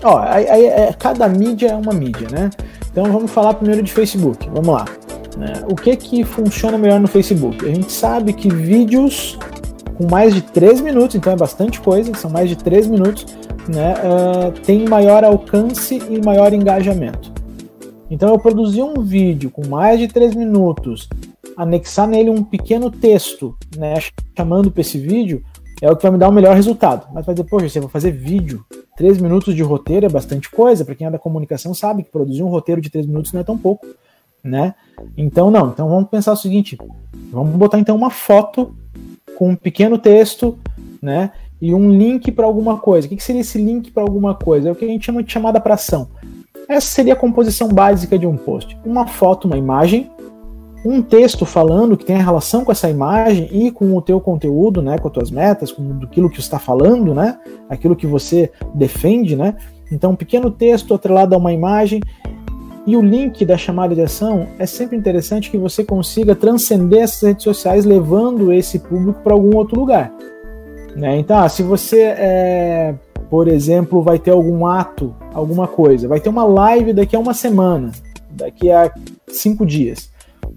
[0.03, 2.49] Ó, aí, aí, é, cada mídia é uma mídia, né?
[2.91, 4.49] Então vamos falar primeiro de Facebook.
[4.49, 4.85] Vamos lá.
[5.37, 5.53] Né?
[5.69, 7.65] O que que funciona melhor no Facebook?
[7.65, 9.37] A gente sabe que vídeos
[9.95, 13.25] com mais de 3 minutos, então é bastante coisa, são mais de 3 minutos,
[13.67, 13.93] né?
[13.93, 17.34] Uh, tem maior alcance e maior engajamento.
[18.09, 21.09] Então eu produzir um vídeo com mais de 3 minutos,
[21.57, 23.95] anexar nele um pequeno texto, né,
[24.37, 25.43] chamando para esse vídeo,
[25.81, 27.07] é o que vai me dar o melhor resultado.
[27.13, 28.65] Mas vai dizer, poxa, você vai fazer vídeo.
[28.95, 30.85] Três minutos de roteiro é bastante coisa.
[30.85, 33.43] Para quem é da comunicação sabe que produzir um roteiro de três minutos não é
[33.43, 33.85] tão pouco,
[34.43, 34.73] né?
[35.17, 35.69] Então não.
[35.69, 36.77] Então vamos pensar o seguinte:
[37.29, 38.73] vamos botar então uma foto
[39.37, 40.57] com um pequeno texto,
[41.01, 41.31] né?
[41.61, 43.07] E um link para alguma coisa.
[43.07, 44.69] O que seria esse link para alguma coisa?
[44.69, 46.07] É o que a gente chama de chamada para ação.
[46.67, 50.09] Essa seria a composição básica de um post: uma foto, uma imagem,
[50.85, 54.97] um texto falando que tem relação com essa imagem e com o teu conteúdo, né,
[54.97, 57.37] com as tuas metas, com aquilo que você está falando, né,
[57.69, 59.55] aquilo que você defende, né.
[59.91, 62.01] Então, um pequeno texto atrelado a uma imagem
[62.87, 67.21] e o link da chamada de ação é sempre interessante que você consiga transcender essas
[67.21, 70.11] redes sociais, levando esse público para algum outro lugar.
[70.95, 71.17] Né?
[71.17, 72.95] Então, ah, se você, é,
[73.29, 77.33] por exemplo, vai ter algum ato, alguma coisa, vai ter uma live daqui a uma
[77.33, 77.91] semana,
[78.29, 78.91] daqui a
[79.27, 80.09] cinco dias.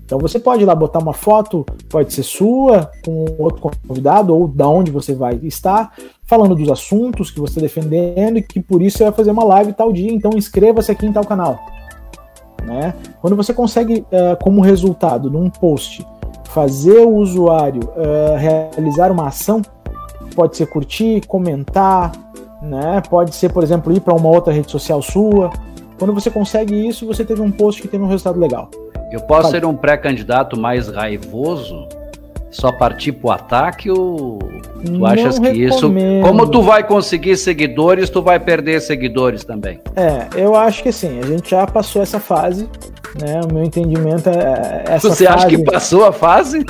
[0.04, 4.48] Então você pode ir lá botar uma foto, pode ser sua, com outro convidado, ou
[4.48, 5.92] da onde você vai estar,
[6.24, 9.44] falando dos assuntos que você está defendendo e que por isso você vai fazer uma
[9.44, 11.59] live tal dia, então inscreva-se aqui em tal canal.
[12.64, 12.94] Né?
[13.20, 16.07] Quando você consegue, uh, como resultado num post,
[16.44, 19.62] fazer o usuário uh, realizar uma ação,
[20.35, 22.12] pode ser curtir, comentar,
[22.68, 23.02] né?
[23.09, 25.50] pode ser, por exemplo, ir para uma outra rede social sua.
[25.98, 28.70] Quando você consegue isso, você teve um post que teve um resultado legal.
[29.11, 31.88] Eu posso ser um pré-candidato mais raivoso?
[32.50, 35.92] Só partir pro ataque ou tu Não achas que isso.
[36.22, 39.81] Como tu vai conseguir seguidores, tu vai perder seguidores também?
[39.94, 42.68] É, eu acho que sim, a gente já passou essa fase.
[43.20, 43.40] Né?
[43.42, 46.64] O meu entendimento é, é essa Você fase, acha que passou a fase?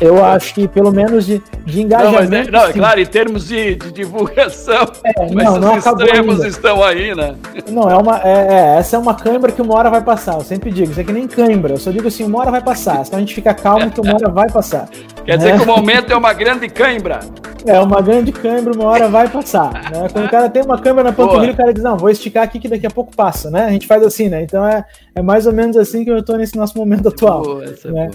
[0.00, 2.22] Eu acho que pelo menos de, de engajamento.
[2.22, 5.84] Não, mas, é, não, é claro, em termos de, de divulgação, é, não, não os
[5.84, 6.48] extremos ainda.
[6.48, 7.34] estão aí, né?
[7.68, 10.34] Não, é uma, é, é, essa é uma cãibra que uma hora vai passar.
[10.34, 11.74] Eu sempre digo, isso aqui nem cãibra.
[11.74, 13.02] Eu só digo assim, uma hora vai passar.
[13.06, 14.88] Então a gente fica calmo que uma hora vai passar.
[15.26, 15.58] Quer dizer né?
[15.58, 17.18] que o momento é uma grande cãibra.
[17.66, 19.66] É, uma grande câimbra, uma hora vai passar.
[19.96, 20.08] Né?
[20.12, 22.58] Quando o cara tem uma câmera na panturrilha, o cara diz, não, vou esticar aqui
[22.58, 23.64] que daqui a pouco passa, né?
[23.64, 24.42] A gente faz assim, né?
[24.42, 24.84] Então é,
[25.14, 27.42] é mais ou menos assim que eu estou nesse nosso momento atual.
[27.42, 28.10] Boa, é né?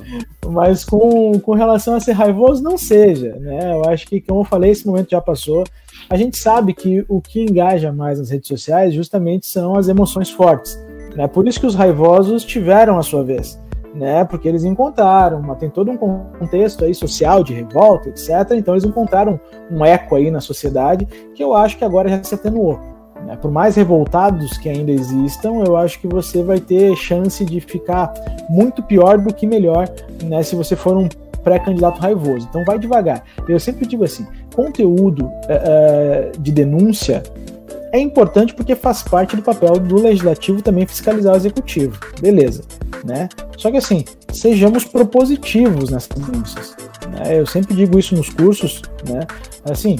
[0.47, 3.73] Mas com, com relação a ser raivoso, não seja, né?
[3.73, 5.63] Eu acho que, como eu falei, esse momento já passou.
[6.09, 10.29] A gente sabe que o que engaja mais nas redes sociais justamente são as emoções
[10.29, 10.77] fortes.
[11.15, 11.27] Né?
[11.27, 13.60] Por isso que os raivosos tiveram a sua vez
[13.93, 14.23] né?
[14.25, 18.29] Porque eles encontraram, tem todo um contexto aí social de revolta, etc.
[18.53, 22.35] Então eles encontraram um eco aí na sociedade que eu acho que agora já se
[22.35, 22.79] atenuou.
[23.25, 23.35] Né?
[23.35, 28.11] Por mais revoltados que ainda existam, eu acho que você vai ter chance de ficar
[28.49, 29.87] muito pior do que melhor,
[30.23, 30.41] né?
[30.43, 31.07] Se você for um
[31.43, 32.47] pré-candidato raivoso.
[32.49, 33.23] Então vai devagar.
[33.47, 34.25] Eu sempre digo assim,
[34.55, 37.23] conteúdo uh, de denúncia
[37.91, 41.99] é importante porque faz parte do papel do legislativo também fiscalizar o executivo.
[42.19, 42.63] Beleza,
[43.03, 43.27] né?
[43.57, 46.75] Só que assim, sejamos propositivos nessas denúncias.
[47.11, 47.39] Né?
[47.39, 49.21] Eu sempre digo isso nos cursos, né?
[49.69, 49.97] Assim,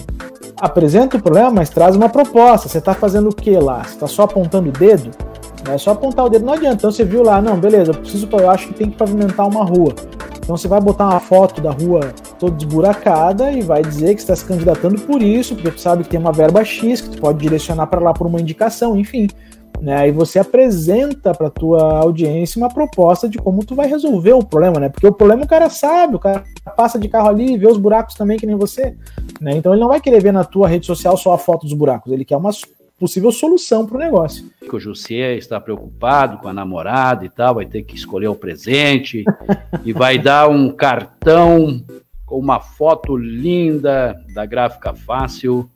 [0.58, 2.70] apresenta o problema, mas traz uma proposta.
[2.70, 3.84] Você está fazendo o que lá?
[3.84, 5.12] Você está só apontando o dedo?
[5.70, 6.76] É só apontar o dedo, não adianta.
[6.76, 9.64] Então você viu lá, não, beleza, eu preciso, eu acho que tem que pavimentar uma
[9.64, 9.94] rua.
[10.52, 14.36] Então você vai botar uma foto da rua toda desburacada e vai dizer que está
[14.36, 17.40] se candidatando por isso, porque tu sabe que tem uma verba X que tu pode
[17.40, 19.30] direcionar para lá por uma indicação, enfim.
[19.80, 19.96] Né?
[19.96, 24.78] Aí você apresenta para tua audiência uma proposta de como tu vai resolver o problema,
[24.78, 24.90] né?
[24.90, 26.44] Porque o problema o cara sabe, o cara
[26.76, 28.94] passa de carro ali, vê os buracos também que nem você,
[29.40, 29.56] né?
[29.56, 32.12] Então ele não vai querer ver na tua rede social só a foto dos buracos,
[32.12, 32.52] ele quer uma
[33.02, 34.46] possível solução para o negócio.
[34.72, 39.26] O Jussier está preocupado com a namorada e tal, vai ter que escolher o presente
[39.84, 41.84] e vai dar um cartão
[42.24, 45.68] com uma foto linda da gráfica fácil,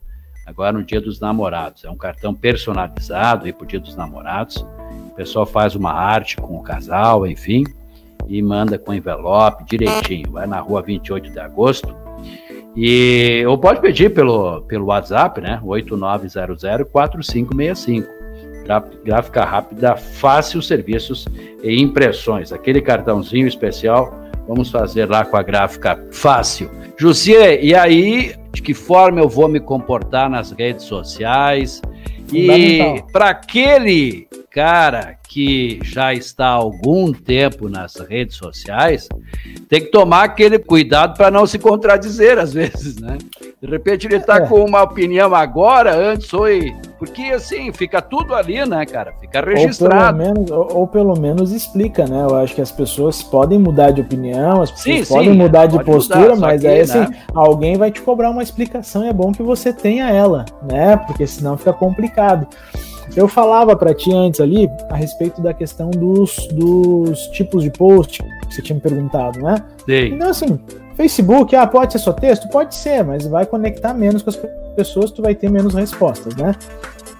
[0.46, 1.84] agora no Dia dos Namorados.
[1.84, 4.64] É um cartão personalizado para o Dia dos Namorados.
[5.10, 7.64] O pessoal faz uma arte com o casal, enfim,
[8.28, 10.30] e manda com envelope direitinho.
[10.30, 12.05] Vai na rua 28 de agosto
[12.76, 15.60] e ou pode pedir pelo, pelo WhatsApp, né?
[15.64, 18.04] 8900-4565.
[19.04, 21.24] Gráfica rápida, fácil serviços
[21.62, 22.52] e impressões.
[22.52, 24.12] Aquele cartãozinho especial,
[24.46, 26.68] vamos fazer lá com a gráfica fácil.
[26.98, 31.80] Jussier, e aí, de que forma eu vou me comportar nas redes sociais?
[32.32, 34.25] E para aquele
[34.56, 39.06] cara que já está há algum tempo nas redes sociais,
[39.68, 43.18] tem que tomar aquele cuidado para não se contradizer às vezes, né?
[43.60, 44.46] De repente ele está é.
[44.46, 46.74] com uma opinião agora, antes foi.
[46.98, 49.12] Porque assim, fica tudo ali, né, cara?
[49.20, 49.94] Fica registrado.
[49.94, 52.22] Ou pelo menos, ou, ou pelo menos explica, né?
[52.22, 55.66] Eu acho que as pessoas podem mudar de opinião, as pessoas sim, podem sim, mudar
[55.66, 57.10] de postura, mudar, mas que, aí assim, né?
[57.34, 60.96] alguém vai te cobrar uma explicação e é bom que você tenha ela, né?
[60.96, 62.48] Porque senão fica complicado.
[63.14, 68.22] Eu falava para ti antes ali a respeito da questão dos, dos tipos de post
[68.22, 69.56] que você tinha me perguntado, né?
[69.86, 70.14] Sim.
[70.14, 70.58] Então, assim,
[70.96, 72.48] Facebook, ah, pode ser só texto?
[72.48, 74.38] Pode ser, mas vai conectar menos com as
[74.74, 76.54] pessoas, tu vai ter menos respostas, né?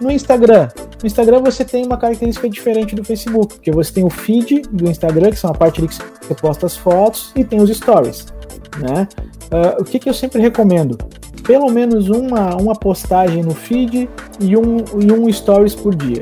[0.01, 0.69] No Instagram,
[1.01, 4.89] no Instagram você tem uma característica diferente do Facebook, porque você tem o feed do
[4.91, 8.27] Instagram, que são a parte ali que você posta as fotos, e tem os stories,
[8.79, 9.09] né?
[9.47, 10.99] Uh, o que, que eu sempre recomendo?
[11.47, 14.09] Pelo menos uma, uma postagem no feed
[14.41, 16.21] e um, e um stories por dia,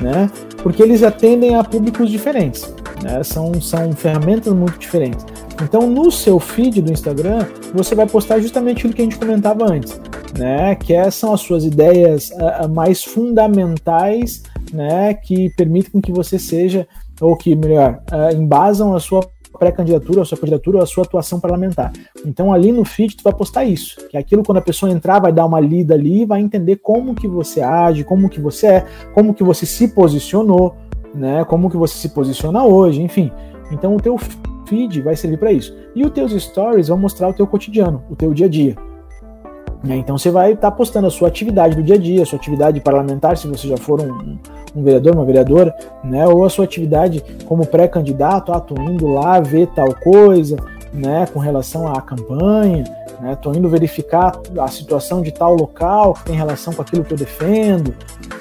[0.00, 0.30] né?
[0.62, 3.22] Porque eles atendem a públicos diferentes, né?
[3.22, 5.24] São, são ferramentas muito diferentes.
[5.62, 9.64] Então, no seu feed do Instagram, você vai postar justamente aquilo que a gente comentava
[9.64, 10.00] antes,
[10.38, 10.74] né?
[10.74, 15.14] Que é, são as suas ideias uh, mais fundamentais, né?
[15.14, 16.86] Que permitem que você seja,
[17.20, 19.20] ou que, melhor, uh, embasam a sua
[19.58, 21.92] pré-candidatura, a sua candidatura ou a sua atuação parlamentar.
[22.24, 25.18] Então ali no feed tu vai postar isso, que é aquilo quando a pessoa entrar
[25.18, 28.86] vai dar uma lida ali, vai entender como que você age, como que você é,
[29.14, 30.76] como que você se posicionou,
[31.14, 31.44] né?
[31.44, 33.30] Como que você se posiciona hoje, enfim.
[33.70, 34.16] Então o teu
[34.66, 35.76] feed vai servir para isso.
[35.94, 38.87] E os teus stories vão mostrar o teu cotidiano, o teu dia a dia.
[39.82, 39.96] Né?
[39.96, 42.38] Então você vai estar tá postando a sua atividade do dia a dia, a sua
[42.38, 44.38] atividade parlamentar, se você já for um,
[44.74, 46.26] um vereador, uma vereadora, né?
[46.26, 50.56] ou a sua atividade como pré-candidato, ah, tô indo lá ver tal coisa,
[50.92, 52.84] né, com relação à campanha,
[53.20, 57.12] né, tô indo verificar a situação de tal local que tem relação com aquilo que
[57.12, 57.94] eu defendo,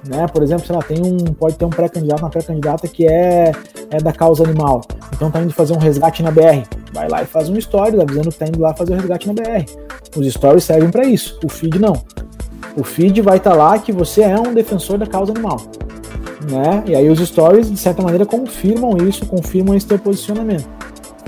[0.05, 3.51] né, por exemplo, sei lá, tem um, pode ter um pré-candidato, uma pré-candidata que é,
[3.89, 4.81] é da causa animal,
[5.13, 8.31] então tá indo fazer um resgate na BR, vai lá e faz um story avisando
[8.31, 9.65] que tá indo lá fazer o um resgate na BR.
[10.15, 12.01] Os stories servem para isso, o feed não.
[12.75, 15.57] O feed vai estar tá lá que você é um defensor da causa animal.
[16.49, 16.83] Né?
[16.86, 20.76] E aí os stories, de certa maneira, confirmam isso, confirmam esse teu posicionamento.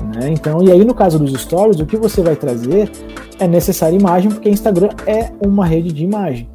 [0.01, 0.29] Né?
[0.31, 2.91] Então, e aí no caso dos stories, o que você vai trazer
[3.39, 6.49] é necessária imagem, porque Instagram é uma rede de imagem.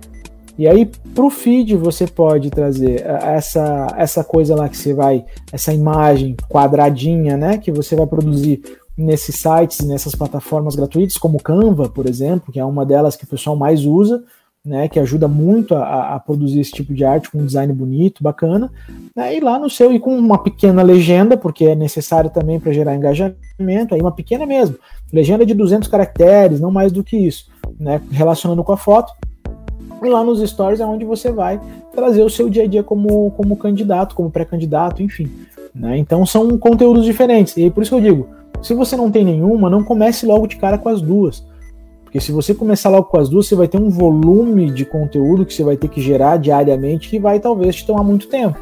[0.57, 4.95] E aí, para o feed, você pode trazer eh, essa, essa coisa lá que você
[4.95, 8.63] vai, essa imagem quadradinha, né, que você vai produzir
[8.97, 13.29] nesses sites, nessas plataformas gratuitas, como Canva, por exemplo, que é uma delas que o
[13.29, 14.23] pessoal mais usa,
[14.65, 18.23] né, que ajuda muito a, a, produzir esse tipo de arte com um design bonito,
[18.23, 18.73] bacana,
[19.15, 22.73] né, e lá no seu, e com uma pequena legenda, porque é necessário também para
[22.73, 24.77] gerar engajamento, aí uma pequena mesmo,
[25.13, 29.13] legenda de 200 caracteres, não mais do que isso, né, relacionando com a foto,
[30.03, 31.61] e lá nos stories é onde você vai
[31.95, 35.31] trazer o seu dia a dia como, como candidato, como pré-candidato, enfim.
[35.75, 35.97] Né?
[35.97, 37.57] Então são conteúdos diferentes.
[37.57, 38.29] E por isso que eu digo:
[38.63, 41.47] se você não tem nenhuma, não comece logo de cara com as duas.
[42.15, 45.45] Porque se você começar logo com as duas, você vai ter um volume de conteúdo
[45.45, 48.57] que você vai ter que gerar diariamente que vai talvez te tomar muito tempo.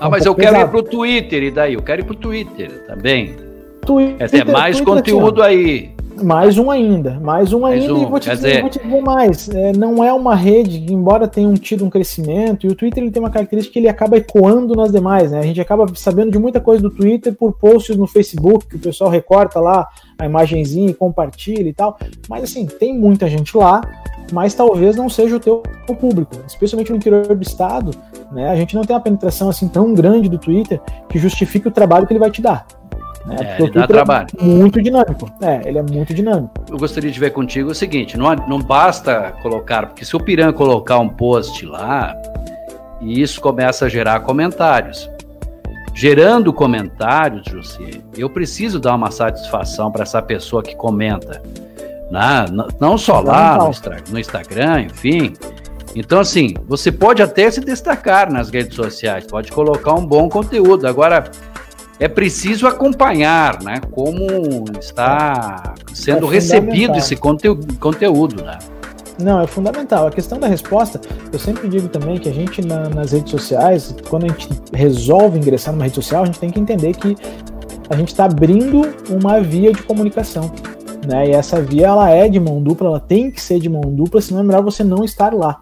[0.00, 1.74] ah, mas um eu quero ir pro Twitter, e daí?
[1.74, 3.36] Eu quero ir pro Twitter também.
[3.84, 5.90] Twitter, é, tem mais Twitter, conteúdo aí.
[6.22, 8.02] Mais um ainda, mais um mais ainda, um.
[8.02, 9.48] e vou te, dizer, vou te dizer mais.
[9.48, 13.22] É, não é uma rede, embora tenha tido um crescimento, e o Twitter ele tem
[13.22, 15.38] uma característica que ele acaba ecoando nas demais, né?
[15.40, 18.80] A gente acaba sabendo de muita coisa do Twitter por posts no Facebook, que o
[18.80, 21.98] pessoal recorta lá a imagenzinha e compartilha e tal.
[22.28, 23.80] Mas assim, tem muita gente lá,
[24.32, 25.62] mas talvez não seja o teu
[26.00, 27.92] público, especialmente no interior do estado,
[28.32, 28.50] né?
[28.50, 32.06] A gente não tem uma penetração assim tão grande do Twitter que justifique o trabalho
[32.06, 32.66] que ele vai te dar.
[33.26, 33.36] Né?
[33.40, 34.28] É, ele dá trabalho.
[34.38, 35.30] É muito dinâmico.
[35.40, 36.52] É, ele é muito dinâmico.
[36.68, 40.52] Eu gostaria de ver contigo o seguinte: não, não basta colocar, porque se o Piran
[40.52, 42.14] colocar um post lá,
[43.00, 45.08] e isso começa a gerar comentários.
[45.94, 51.42] Gerando comentários, José, eu preciso dar uma satisfação para essa pessoa que comenta.
[52.10, 52.46] Né?
[52.80, 53.72] Não só lá no,
[54.12, 55.34] no Instagram, enfim.
[55.96, 60.86] Então, assim, você pode até se destacar nas redes sociais, pode colocar um bom conteúdo.
[60.86, 61.24] Agora,
[62.00, 63.80] é preciso acompanhar, né?
[63.90, 67.48] Como está sendo é recebido esse conte
[67.80, 68.58] conteúdo, né?
[69.20, 70.06] Não, é fundamental.
[70.06, 71.00] A questão da resposta,
[71.32, 75.38] eu sempre digo também que a gente na, nas redes sociais, quando a gente resolve
[75.38, 77.16] ingressar numa rede social, a gente tem que entender que
[77.90, 80.52] a gente está abrindo uma via de comunicação.
[81.04, 81.30] Né?
[81.30, 84.20] E essa via ela é de mão dupla, ela tem que ser de mão dupla,
[84.20, 85.60] senão é melhor você não estar lá.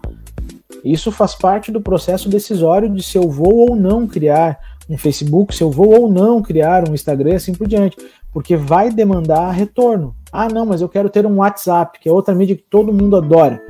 [0.83, 5.53] Isso faz parte do processo decisório de se eu vou ou não criar um Facebook,
[5.55, 7.97] se eu vou ou não criar um Instagram, assim por diante,
[8.31, 10.15] porque vai demandar retorno.
[10.31, 13.17] Ah, não, mas eu quero ter um WhatsApp, que é outra mídia que todo mundo
[13.17, 13.61] adora.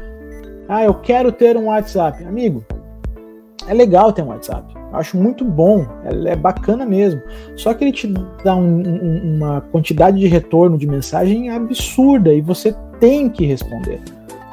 [0.68, 2.24] Ah, eu quero ter um WhatsApp.
[2.26, 2.66] Amigo,
[3.68, 4.74] é legal ter um WhatsApp.
[4.76, 7.22] Eu acho muito bom, é, é, bacana mesmo.
[7.56, 8.08] Só que ele te
[8.44, 14.02] dá um, um, uma quantidade de retorno de mensagem absurda e você tem que responder.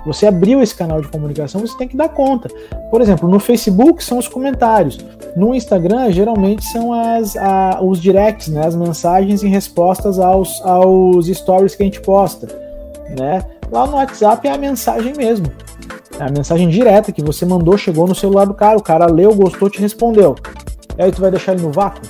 [0.06, 2.48] Você abriu esse canal de comunicação, você tem que dar conta.
[2.90, 4.98] Por exemplo, no Facebook são os comentários.
[5.34, 11.26] No Instagram, geralmente são as, a, os directs, né, as mensagens em respostas aos, aos
[11.26, 12.46] stories que a gente posta.
[13.18, 13.42] Né?
[13.70, 15.46] Lá no WhatsApp é a mensagem mesmo.
[16.18, 19.34] É a mensagem direta que você mandou, chegou no celular do cara, o cara leu,
[19.34, 20.36] gostou, te respondeu.
[20.96, 22.02] E aí tu vai deixar ele no vácuo?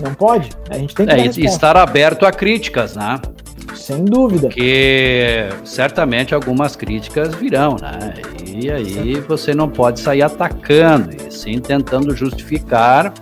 [0.00, 0.50] Não pode?
[0.70, 3.20] A gente tem que é, estar aberto a críticas, né?
[3.82, 4.46] Sem dúvida.
[4.46, 8.14] Porque certamente algumas críticas virão, né?
[8.46, 13.12] E aí você não pode sair atacando, e sim tentando justificar.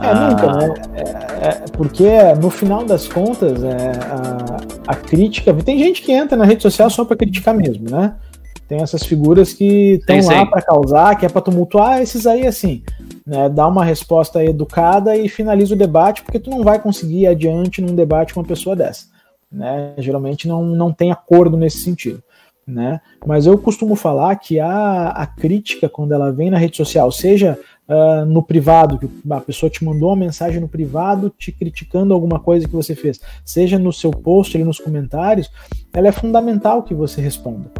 [0.00, 0.30] É, a...
[0.30, 0.74] nunca, né?
[0.94, 2.08] É, é, porque
[2.40, 5.52] no final das contas, é, a, a crítica.
[5.52, 8.14] Tem gente que entra na rede social só para criticar mesmo, né?
[8.66, 12.82] Tem essas figuras que estão lá para causar, que é para tumultuar, esses aí, assim,
[13.26, 17.26] né, dá uma resposta educada e finaliza o debate, porque tu não vai conseguir ir
[17.26, 19.10] adiante num debate com uma pessoa dessa.
[19.50, 19.94] Né?
[19.98, 22.22] Geralmente não, não tem acordo nesse sentido.
[22.66, 23.00] Né?
[23.26, 27.58] Mas eu costumo falar que a, a crítica, quando ela vem na rede social, seja
[27.88, 32.38] uh, no privado, que a pessoa te mandou uma mensagem no privado te criticando alguma
[32.38, 35.50] coisa que você fez, seja no seu post ali nos comentários,
[35.92, 37.70] ela é fundamental que você responda.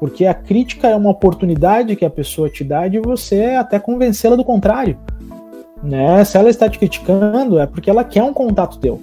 [0.00, 4.34] Porque a crítica é uma oportunidade que a pessoa te dá de você até convencê-la
[4.34, 4.98] do contrário.
[5.82, 6.24] Né?
[6.24, 9.00] Se ela está te criticando, é porque ela quer um contato teu.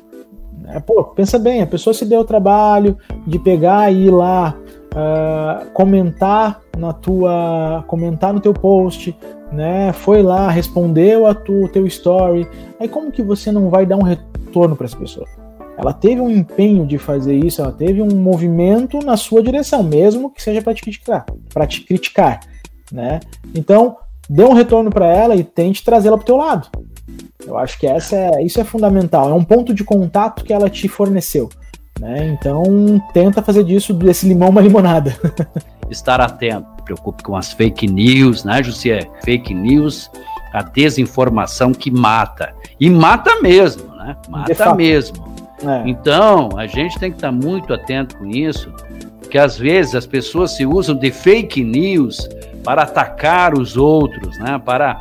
[0.61, 0.79] Né?
[0.85, 4.55] Pô, pensa bem, a pessoa se deu o trabalho de pegar e ir lá
[4.93, 9.15] uh, comentar na tua, comentar no teu post,
[9.51, 9.91] né?
[9.91, 12.47] Foi lá, respondeu a tu, teu story.
[12.79, 15.27] Aí como que você não vai dar um retorno para essa pessoa?
[15.77, 20.29] Ela teve um empenho de fazer isso, ela teve um movimento na sua direção, mesmo
[20.29, 22.39] que seja para te criticar, para te criticar,
[22.91, 23.19] né?
[23.55, 23.97] Então,
[24.29, 26.69] dê um retorno para ela e tente trazê-la para o teu lado.
[27.45, 30.69] Eu acho que essa é, isso é fundamental, é um ponto de contato que ela
[30.69, 31.49] te forneceu.
[31.99, 32.27] Né?
[32.27, 32.63] Então,
[33.13, 35.15] tenta fazer disso, desse limão, uma limonada.
[35.89, 39.07] Estar atento, preocupe com as fake news, né, José?
[39.23, 40.09] Fake news,
[40.53, 42.53] a desinformação que mata.
[42.79, 44.15] E mata mesmo, né?
[44.29, 45.31] Mata mesmo.
[45.63, 45.83] É.
[45.87, 48.73] Então, a gente tem que estar muito atento com isso,
[49.19, 52.27] porque às vezes as pessoas se usam de fake news
[52.63, 54.59] para atacar os outros, né?
[54.63, 54.99] para,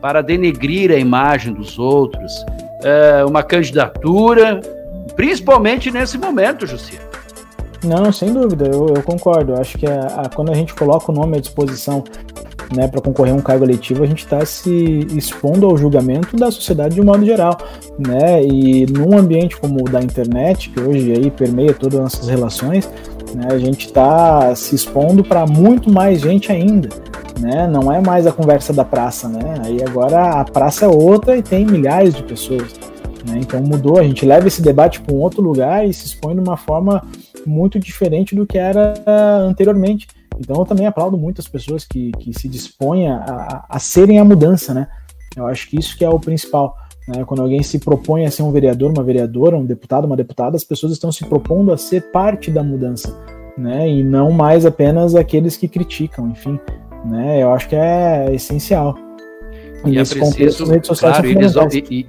[0.00, 2.44] para denegrir a imagem dos outros.
[2.82, 4.60] É uma candidatura,
[5.14, 6.98] principalmente nesse momento, Jussi.
[7.84, 9.54] Não, sem dúvida, eu, eu concordo.
[9.54, 12.04] Acho que a, a, quando a gente coloca o nome à disposição
[12.74, 16.50] né, para concorrer a um cargo eletivo, a gente está se expondo ao julgamento da
[16.50, 17.58] sociedade de um modo geral,
[17.98, 18.44] né?
[18.44, 22.88] E num ambiente como o da internet, que hoje aí permeia todas as nossas relações,
[23.34, 26.88] né, a gente está se expondo para muito mais gente ainda,
[27.40, 27.66] né?
[27.66, 29.62] Não é mais a conversa da praça, né?
[29.64, 32.72] Aí agora a praça é outra e tem milhares de pessoas.
[33.26, 33.40] Né?
[33.40, 36.40] Então mudou, a gente leva esse debate para um outro lugar e se expõe de
[36.40, 37.02] uma forma
[37.46, 38.94] muito diferente do que era
[39.46, 40.06] anteriormente.
[40.38, 44.24] Então eu também aplaudo muitas pessoas que, que se dispõem a, a, a serem a
[44.24, 44.88] mudança, né?
[45.36, 46.76] Eu acho que isso que é o principal.
[47.06, 47.24] Né?
[47.24, 50.64] Quando alguém se propõe a ser um vereador, uma vereadora, um deputado, uma deputada, as
[50.64, 53.16] pessoas estão se propondo a ser parte da mudança,
[53.56, 53.88] né?
[53.88, 56.58] E não mais apenas aqueles que criticam, enfim.
[57.04, 57.42] Né?
[57.42, 58.96] Eu acho que é essencial.
[59.84, 62.06] E, e é preciso, contexto, redes sociais claro, eles, e,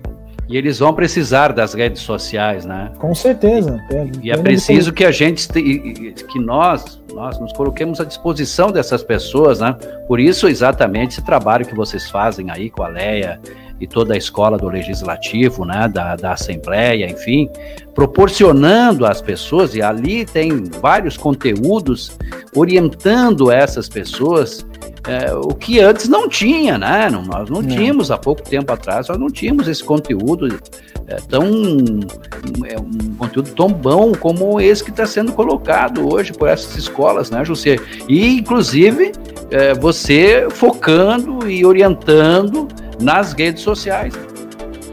[0.49, 2.91] e eles vão precisar das redes sociais, né?
[2.99, 3.81] Com certeza.
[4.21, 9.01] E, e é preciso que a gente, que nós, nós nos coloquemos à disposição dessas
[9.01, 9.77] pessoas, né?
[10.07, 13.39] Por isso, exatamente, esse trabalho que vocês fazem aí com a Leia
[13.82, 15.89] e toda a escola do Legislativo, né?
[15.91, 17.49] Da, da Assembleia, enfim,
[17.95, 22.15] proporcionando às pessoas, e ali tem vários conteúdos
[22.55, 24.65] orientando essas pessoas
[25.07, 27.09] é, o que antes não tinha, né?
[27.09, 30.47] Não, nós não, não, tínhamos há pouco tempo atrás, nós não tínhamos esse conteúdo
[31.07, 31.43] é, tão
[32.65, 37.32] é, um conteúdo tão bom como esse que está sendo colocado hoje por essas escolas,
[37.32, 37.77] né, José?
[38.07, 39.11] E inclusive
[39.49, 42.67] é, você focando e orientando
[43.02, 44.14] nas redes sociais.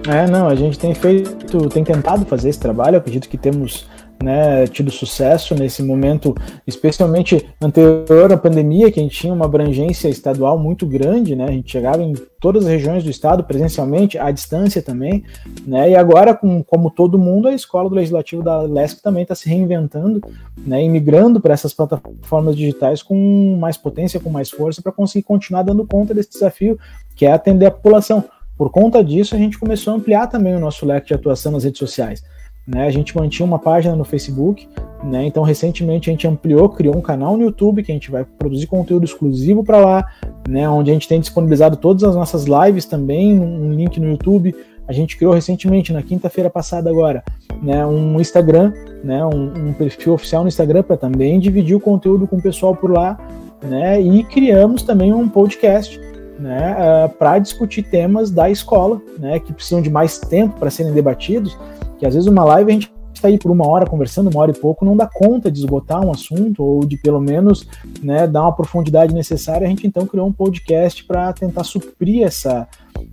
[0.09, 3.87] É, não, a gente tem feito, tem tentado fazer esse trabalho, acredito que temos
[4.23, 6.35] né, tido sucesso nesse momento,
[6.67, 11.53] especialmente anterior à pandemia, que a gente tinha uma abrangência estadual muito grande, né, a
[11.53, 15.25] gente chegava em todas as regiões do estado presencialmente, à distância também,
[15.67, 19.35] né, e agora, com, como todo mundo, a escola do Legislativo da LESC também está
[19.35, 20.21] se reinventando,
[20.57, 25.25] né, e migrando para essas plataformas digitais com mais potência, com mais força, para conseguir
[25.25, 26.79] continuar dando conta desse desafio,
[27.19, 28.25] que é atender a população.
[28.57, 31.65] Por conta disso, a gente começou a ampliar também o nosso leque de atuação nas
[31.65, 32.23] redes sociais.
[32.67, 32.87] Né?
[32.87, 34.69] A gente mantinha uma página no Facebook,
[35.03, 35.27] né?
[35.27, 38.69] então recentemente a gente ampliou, criou um canal no YouTube que a gente vai produzir
[38.69, 40.07] conteúdo exclusivo para lá,
[40.49, 40.69] né?
[40.69, 44.55] onde a gente tem disponibilizado todas as nossas lives também, um link no YouTube.
[44.87, 47.23] A gente criou recentemente, na quinta-feira passada agora,
[47.63, 48.73] né, um Instagram,
[49.05, 52.75] né, um, um perfil oficial no Instagram para também dividir o conteúdo com o pessoal
[52.75, 53.19] por lá,
[53.63, 56.01] né, e criamos também um podcast
[56.39, 60.71] né, uh, ah, para discutir temas da escola, né, que precisam de mais tempo para
[60.71, 61.57] serem debatidos,
[61.99, 64.53] que às vezes uma live a gente está aí por uma hora conversando, uma hora
[64.53, 67.67] e pouco, não dá conta de esgotar um assunto ou de pelo menos
[68.03, 69.67] né, dar uma profundidade necessária.
[69.67, 72.69] A gente então criou um podcast para tentar suprir essa,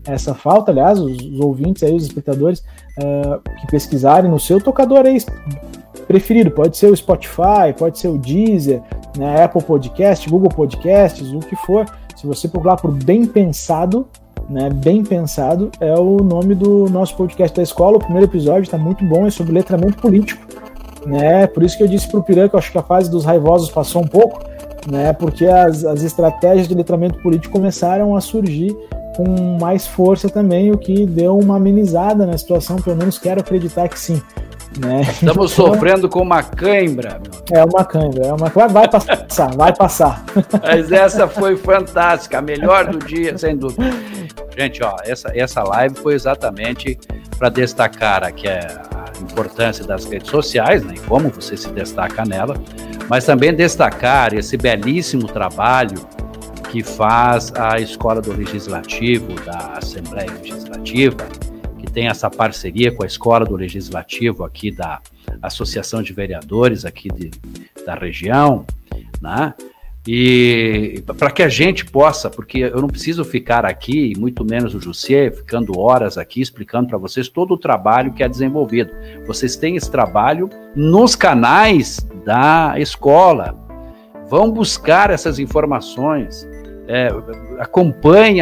[0.06, 0.72] essa falta.
[0.72, 2.60] Aliás, os, os ouvintes aí, os espectadores
[3.00, 5.18] uh, que pesquisarem no seu tocador aí
[6.08, 6.52] preferido.
[6.52, 8.82] Pode ser o Spotify, pode ser o Deezer,
[9.18, 11.86] né, Apple Podcast, Google Podcasts, o que for.
[12.16, 14.08] Se você procurar por Bem Pensado,
[14.50, 17.98] né, Bem Pensado é o nome do nosso podcast da escola.
[17.98, 20.46] O primeiro episódio está muito bom, é sobre letramento político.
[21.06, 21.46] Né?
[21.48, 23.26] Por isso que eu disse para o Piran que eu acho que a fase dos
[23.26, 24.40] raivosos passou um pouco,
[24.90, 25.12] né?
[25.14, 28.76] porque as, as estratégias de letramento político começaram a surgir
[29.16, 33.88] com mais força também, o que deu uma amenizada na situação, pelo menos quero acreditar
[33.88, 34.22] que sim.
[34.78, 35.02] Né?
[35.02, 37.22] Estamos então, sofrendo com uma cãibra.
[37.52, 40.24] É uma cãibra, é uma vai, vai passar, vai passar.
[40.62, 43.86] Mas essa foi fantástica, a melhor do dia, sem dúvida.
[44.58, 46.98] Gente, ó, essa, essa live foi exatamente
[47.38, 52.56] para destacar aqui a importância das redes sociais, né, e como você se destaca nela,
[53.10, 55.98] mas também destacar esse belíssimo trabalho
[56.72, 61.18] que faz a Escola do Legislativo, da Assembleia Legislativa,
[61.96, 65.00] tem essa parceria com a Escola do Legislativo aqui da
[65.42, 67.32] Associação de Vereadores aqui de,
[67.86, 68.66] da região,
[69.22, 69.54] né?
[70.06, 74.80] E para que a gente possa, porque eu não preciso ficar aqui, muito menos o
[74.80, 78.92] Jussier, ficando horas aqui explicando para vocês todo o trabalho que é desenvolvido.
[79.26, 83.56] Vocês têm esse trabalho nos canais da escola.
[84.30, 86.48] Vão buscar essas informações.
[86.88, 87.10] É,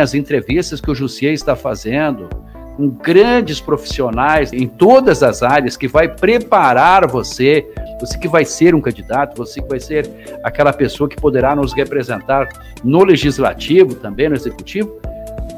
[0.01, 2.27] as entrevistas que o Jussier está fazendo
[2.75, 7.65] com grandes profissionais em todas as áreas que vai preparar você,
[7.99, 10.09] você que vai ser um candidato, você que vai ser
[10.43, 12.49] aquela pessoa que poderá nos representar
[12.83, 14.99] no legislativo, também no executivo.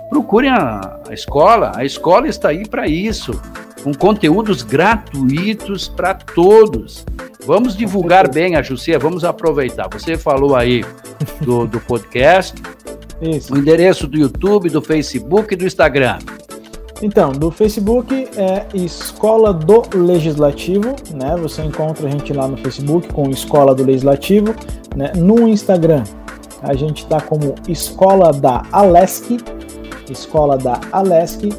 [0.09, 3.39] Procurem a, a escola, a escola está aí para isso,
[3.83, 7.05] com conteúdos gratuitos para todos.
[7.45, 9.87] Vamos divulgar bem a Jucia, vamos aproveitar.
[9.91, 10.83] Você falou aí
[11.41, 12.55] do, do podcast,
[13.21, 13.53] isso.
[13.53, 16.17] o endereço do YouTube, do Facebook e do Instagram.
[17.01, 21.35] Então, do Facebook é Escola do Legislativo, né?
[21.41, 24.55] Você encontra a gente lá no Facebook com Escola do Legislativo,
[24.95, 25.11] né?
[25.15, 26.03] No Instagram
[26.61, 29.37] a gente está como Escola da Alesc,
[30.09, 31.49] Escola da Alesc,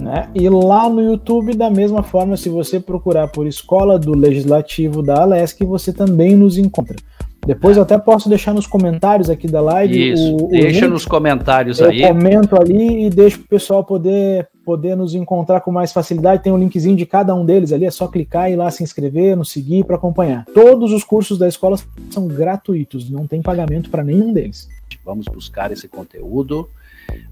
[0.00, 0.28] né?
[0.34, 5.22] E lá no YouTube, da mesma forma, se você procurar por Escola do Legislativo da
[5.22, 6.96] Alesc, você também nos encontra.
[7.44, 10.12] Depois eu até posso deixar nos comentários aqui da live.
[10.12, 10.92] Isso, o, o deixa link.
[10.92, 12.02] nos comentários eu aí.
[12.02, 16.42] Eu comento ali e deixo o pessoal poder, poder nos encontrar com mais facilidade.
[16.42, 18.82] Tem um linkzinho de cada um deles ali, é só clicar e ir lá se
[18.82, 20.44] inscrever, nos seguir para acompanhar.
[20.46, 21.78] Todos os cursos da escola
[22.10, 24.68] são gratuitos, não tem pagamento para nenhum deles.
[25.04, 26.68] Vamos buscar esse conteúdo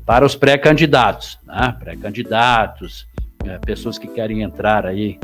[0.04, 1.74] para os pré-candidatos, né?
[1.78, 3.06] pré-candidatos,
[3.44, 5.18] é, pessoas que querem entrar aí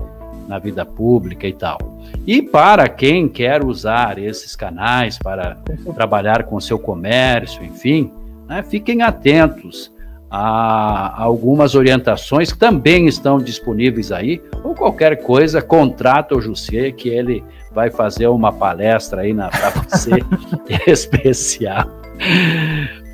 [0.46, 1.78] na vida pública e tal.
[2.26, 5.56] E para quem quer usar esses canais para
[5.94, 8.12] trabalhar com o seu comércio, enfim,
[8.46, 9.90] né, fiquem atentos
[10.30, 17.08] a algumas orientações que também estão disponíveis aí, ou qualquer coisa, contrata o Jussier que
[17.08, 20.10] ele vai fazer uma palestra aí na para você
[20.90, 21.86] especial.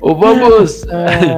[0.01, 0.85] Vamos.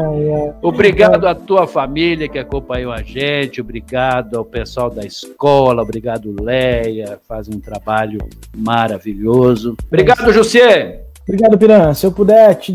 [0.62, 7.20] obrigado à tua família que acompanhou a gente, obrigado ao pessoal da escola, obrigado, Leia,
[7.28, 8.20] faz um trabalho
[8.56, 9.76] maravilhoso.
[9.88, 11.04] Obrigado, José.
[11.28, 11.94] Obrigado, Piran.
[11.94, 12.72] Se eu puder te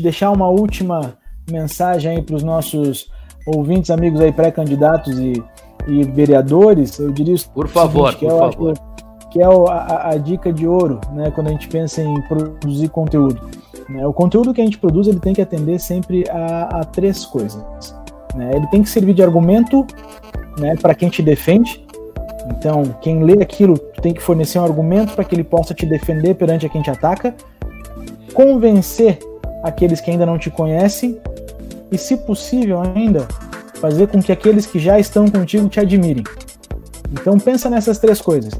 [0.00, 1.16] deixar uma última
[1.50, 3.10] mensagem aí para os nossos
[3.46, 5.42] ouvintes, amigos aí, pré-candidatos e,
[5.86, 8.74] e, vereadores, eu diria Por favor, seguinte, por favor.
[9.30, 13.40] Que é a, a dica de ouro, né, quando a gente pensa em produzir conteúdo
[13.88, 14.06] né?
[14.06, 17.62] O conteúdo que a gente produz ele tem que atender sempre a, a três coisas.
[18.34, 18.50] Né?
[18.54, 19.86] Ele tem que servir de argumento
[20.58, 21.84] né, para quem te defende.
[22.50, 26.34] Então, quem lê aquilo tem que fornecer um argumento para que ele possa te defender
[26.34, 27.34] perante a quem te ataca,
[28.34, 29.18] convencer
[29.64, 31.18] aqueles que ainda não te conhecem
[31.90, 33.26] e, se possível ainda,
[33.80, 36.22] fazer com que aqueles que já estão contigo te admirem.
[37.12, 38.52] Então pensa nessas três coisas,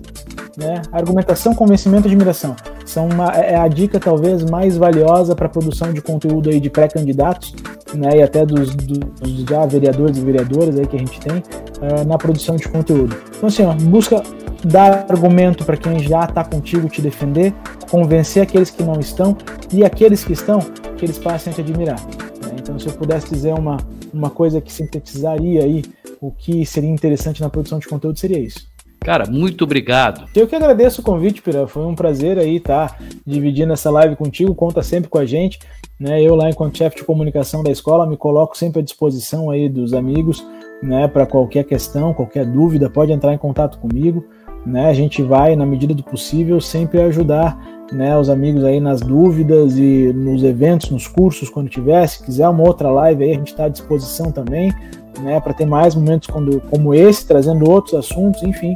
[0.56, 0.82] né?
[0.90, 5.48] Argumentação, convencimento e admiração são uma, é, é a dica talvez mais valiosa para a
[5.48, 7.54] produção de conteúdo aí de pré-candidatos,
[7.94, 12.04] né, e até dos, dos, já vereadores e vereadoras aí que a gente tem uh,
[12.06, 13.16] na produção de conteúdo.
[13.36, 14.22] Então assim, ó, busca
[14.64, 17.52] dar argumento para quem já está contigo te defender,
[17.90, 19.36] convencer aqueles que não estão
[19.72, 20.60] e aqueles que estão
[20.96, 22.00] que eles passem a te admirar.
[22.06, 22.56] Né?
[22.58, 23.76] Então se eu pudesse dizer uma,
[24.12, 25.82] uma coisa que sintetizaria aí
[26.20, 28.72] o que seria interessante na produção de conteúdo seria isso.
[29.00, 30.26] Cara, muito obrigado.
[30.34, 31.66] Eu que agradeço o convite, Pira.
[31.66, 34.54] Foi um prazer aí estar tá, dividindo essa live contigo.
[34.54, 35.58] Conta sempre com a gente.
[36.00, 36.22] Né?
[36.22, 39.92] Eu lá, enquanto chefe de comunicação da escola, me coloco sempre à disposição aí dos
[39.92, 40.42] amigos,
[40.82, 41.06] né?
[41.06, 44.26] Para qualquer questão, qualquer dúvida, pode entrar em contato comigo.
[44.66, 44.86] Né?
[44.86, 47.58] A gente vai, na medida do possível, sempre ajudar
[47.92, 52.06] né, os amigos aí nas dúvidas e nos eventos, nos cursos, quando tiver.
[52.06, 54.72] Se quiser uma outra live aí, a gente está à disposição também,
[55.20, 58.74] né, para ter mais momentos quando, como esse, trazendo outros assuntos, enfim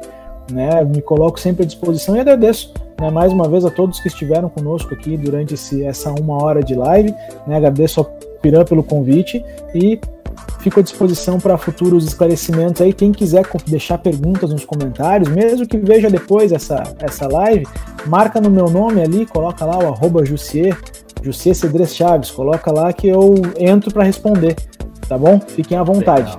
[0.53, 0.83] né?
[0.85, 4.49] Me coloco sempre à disposição e agradeço né, mais uma vez a todos que estiveram
[4.49, 7.15] conosco aqui durante esse, essa uma hora de live.
[7.47, 8.07] Né, agradeço ao
[8.41, 10.01] Piran pelo convite e
[10.61, 12.93] fico à disposição para futuros esclarecimentos aí.
[12.93, 17.67] Quem quiser deixar perguntas nos comentários, mesmo que veja depois essa, essa live,
[18.07, 20.77] marca no meu nome ali, coloca lá o arroba Jussier,
[21.23, 24.57] Jussier Cedres Chaves, coloca lá que eu entro para responder,
[25.09, 25.41] tá bom?
[25.41, 26.37] Fiquem à vontade.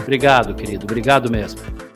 [0.00, 1.87] Obrigado, querido, obrigado mesmo.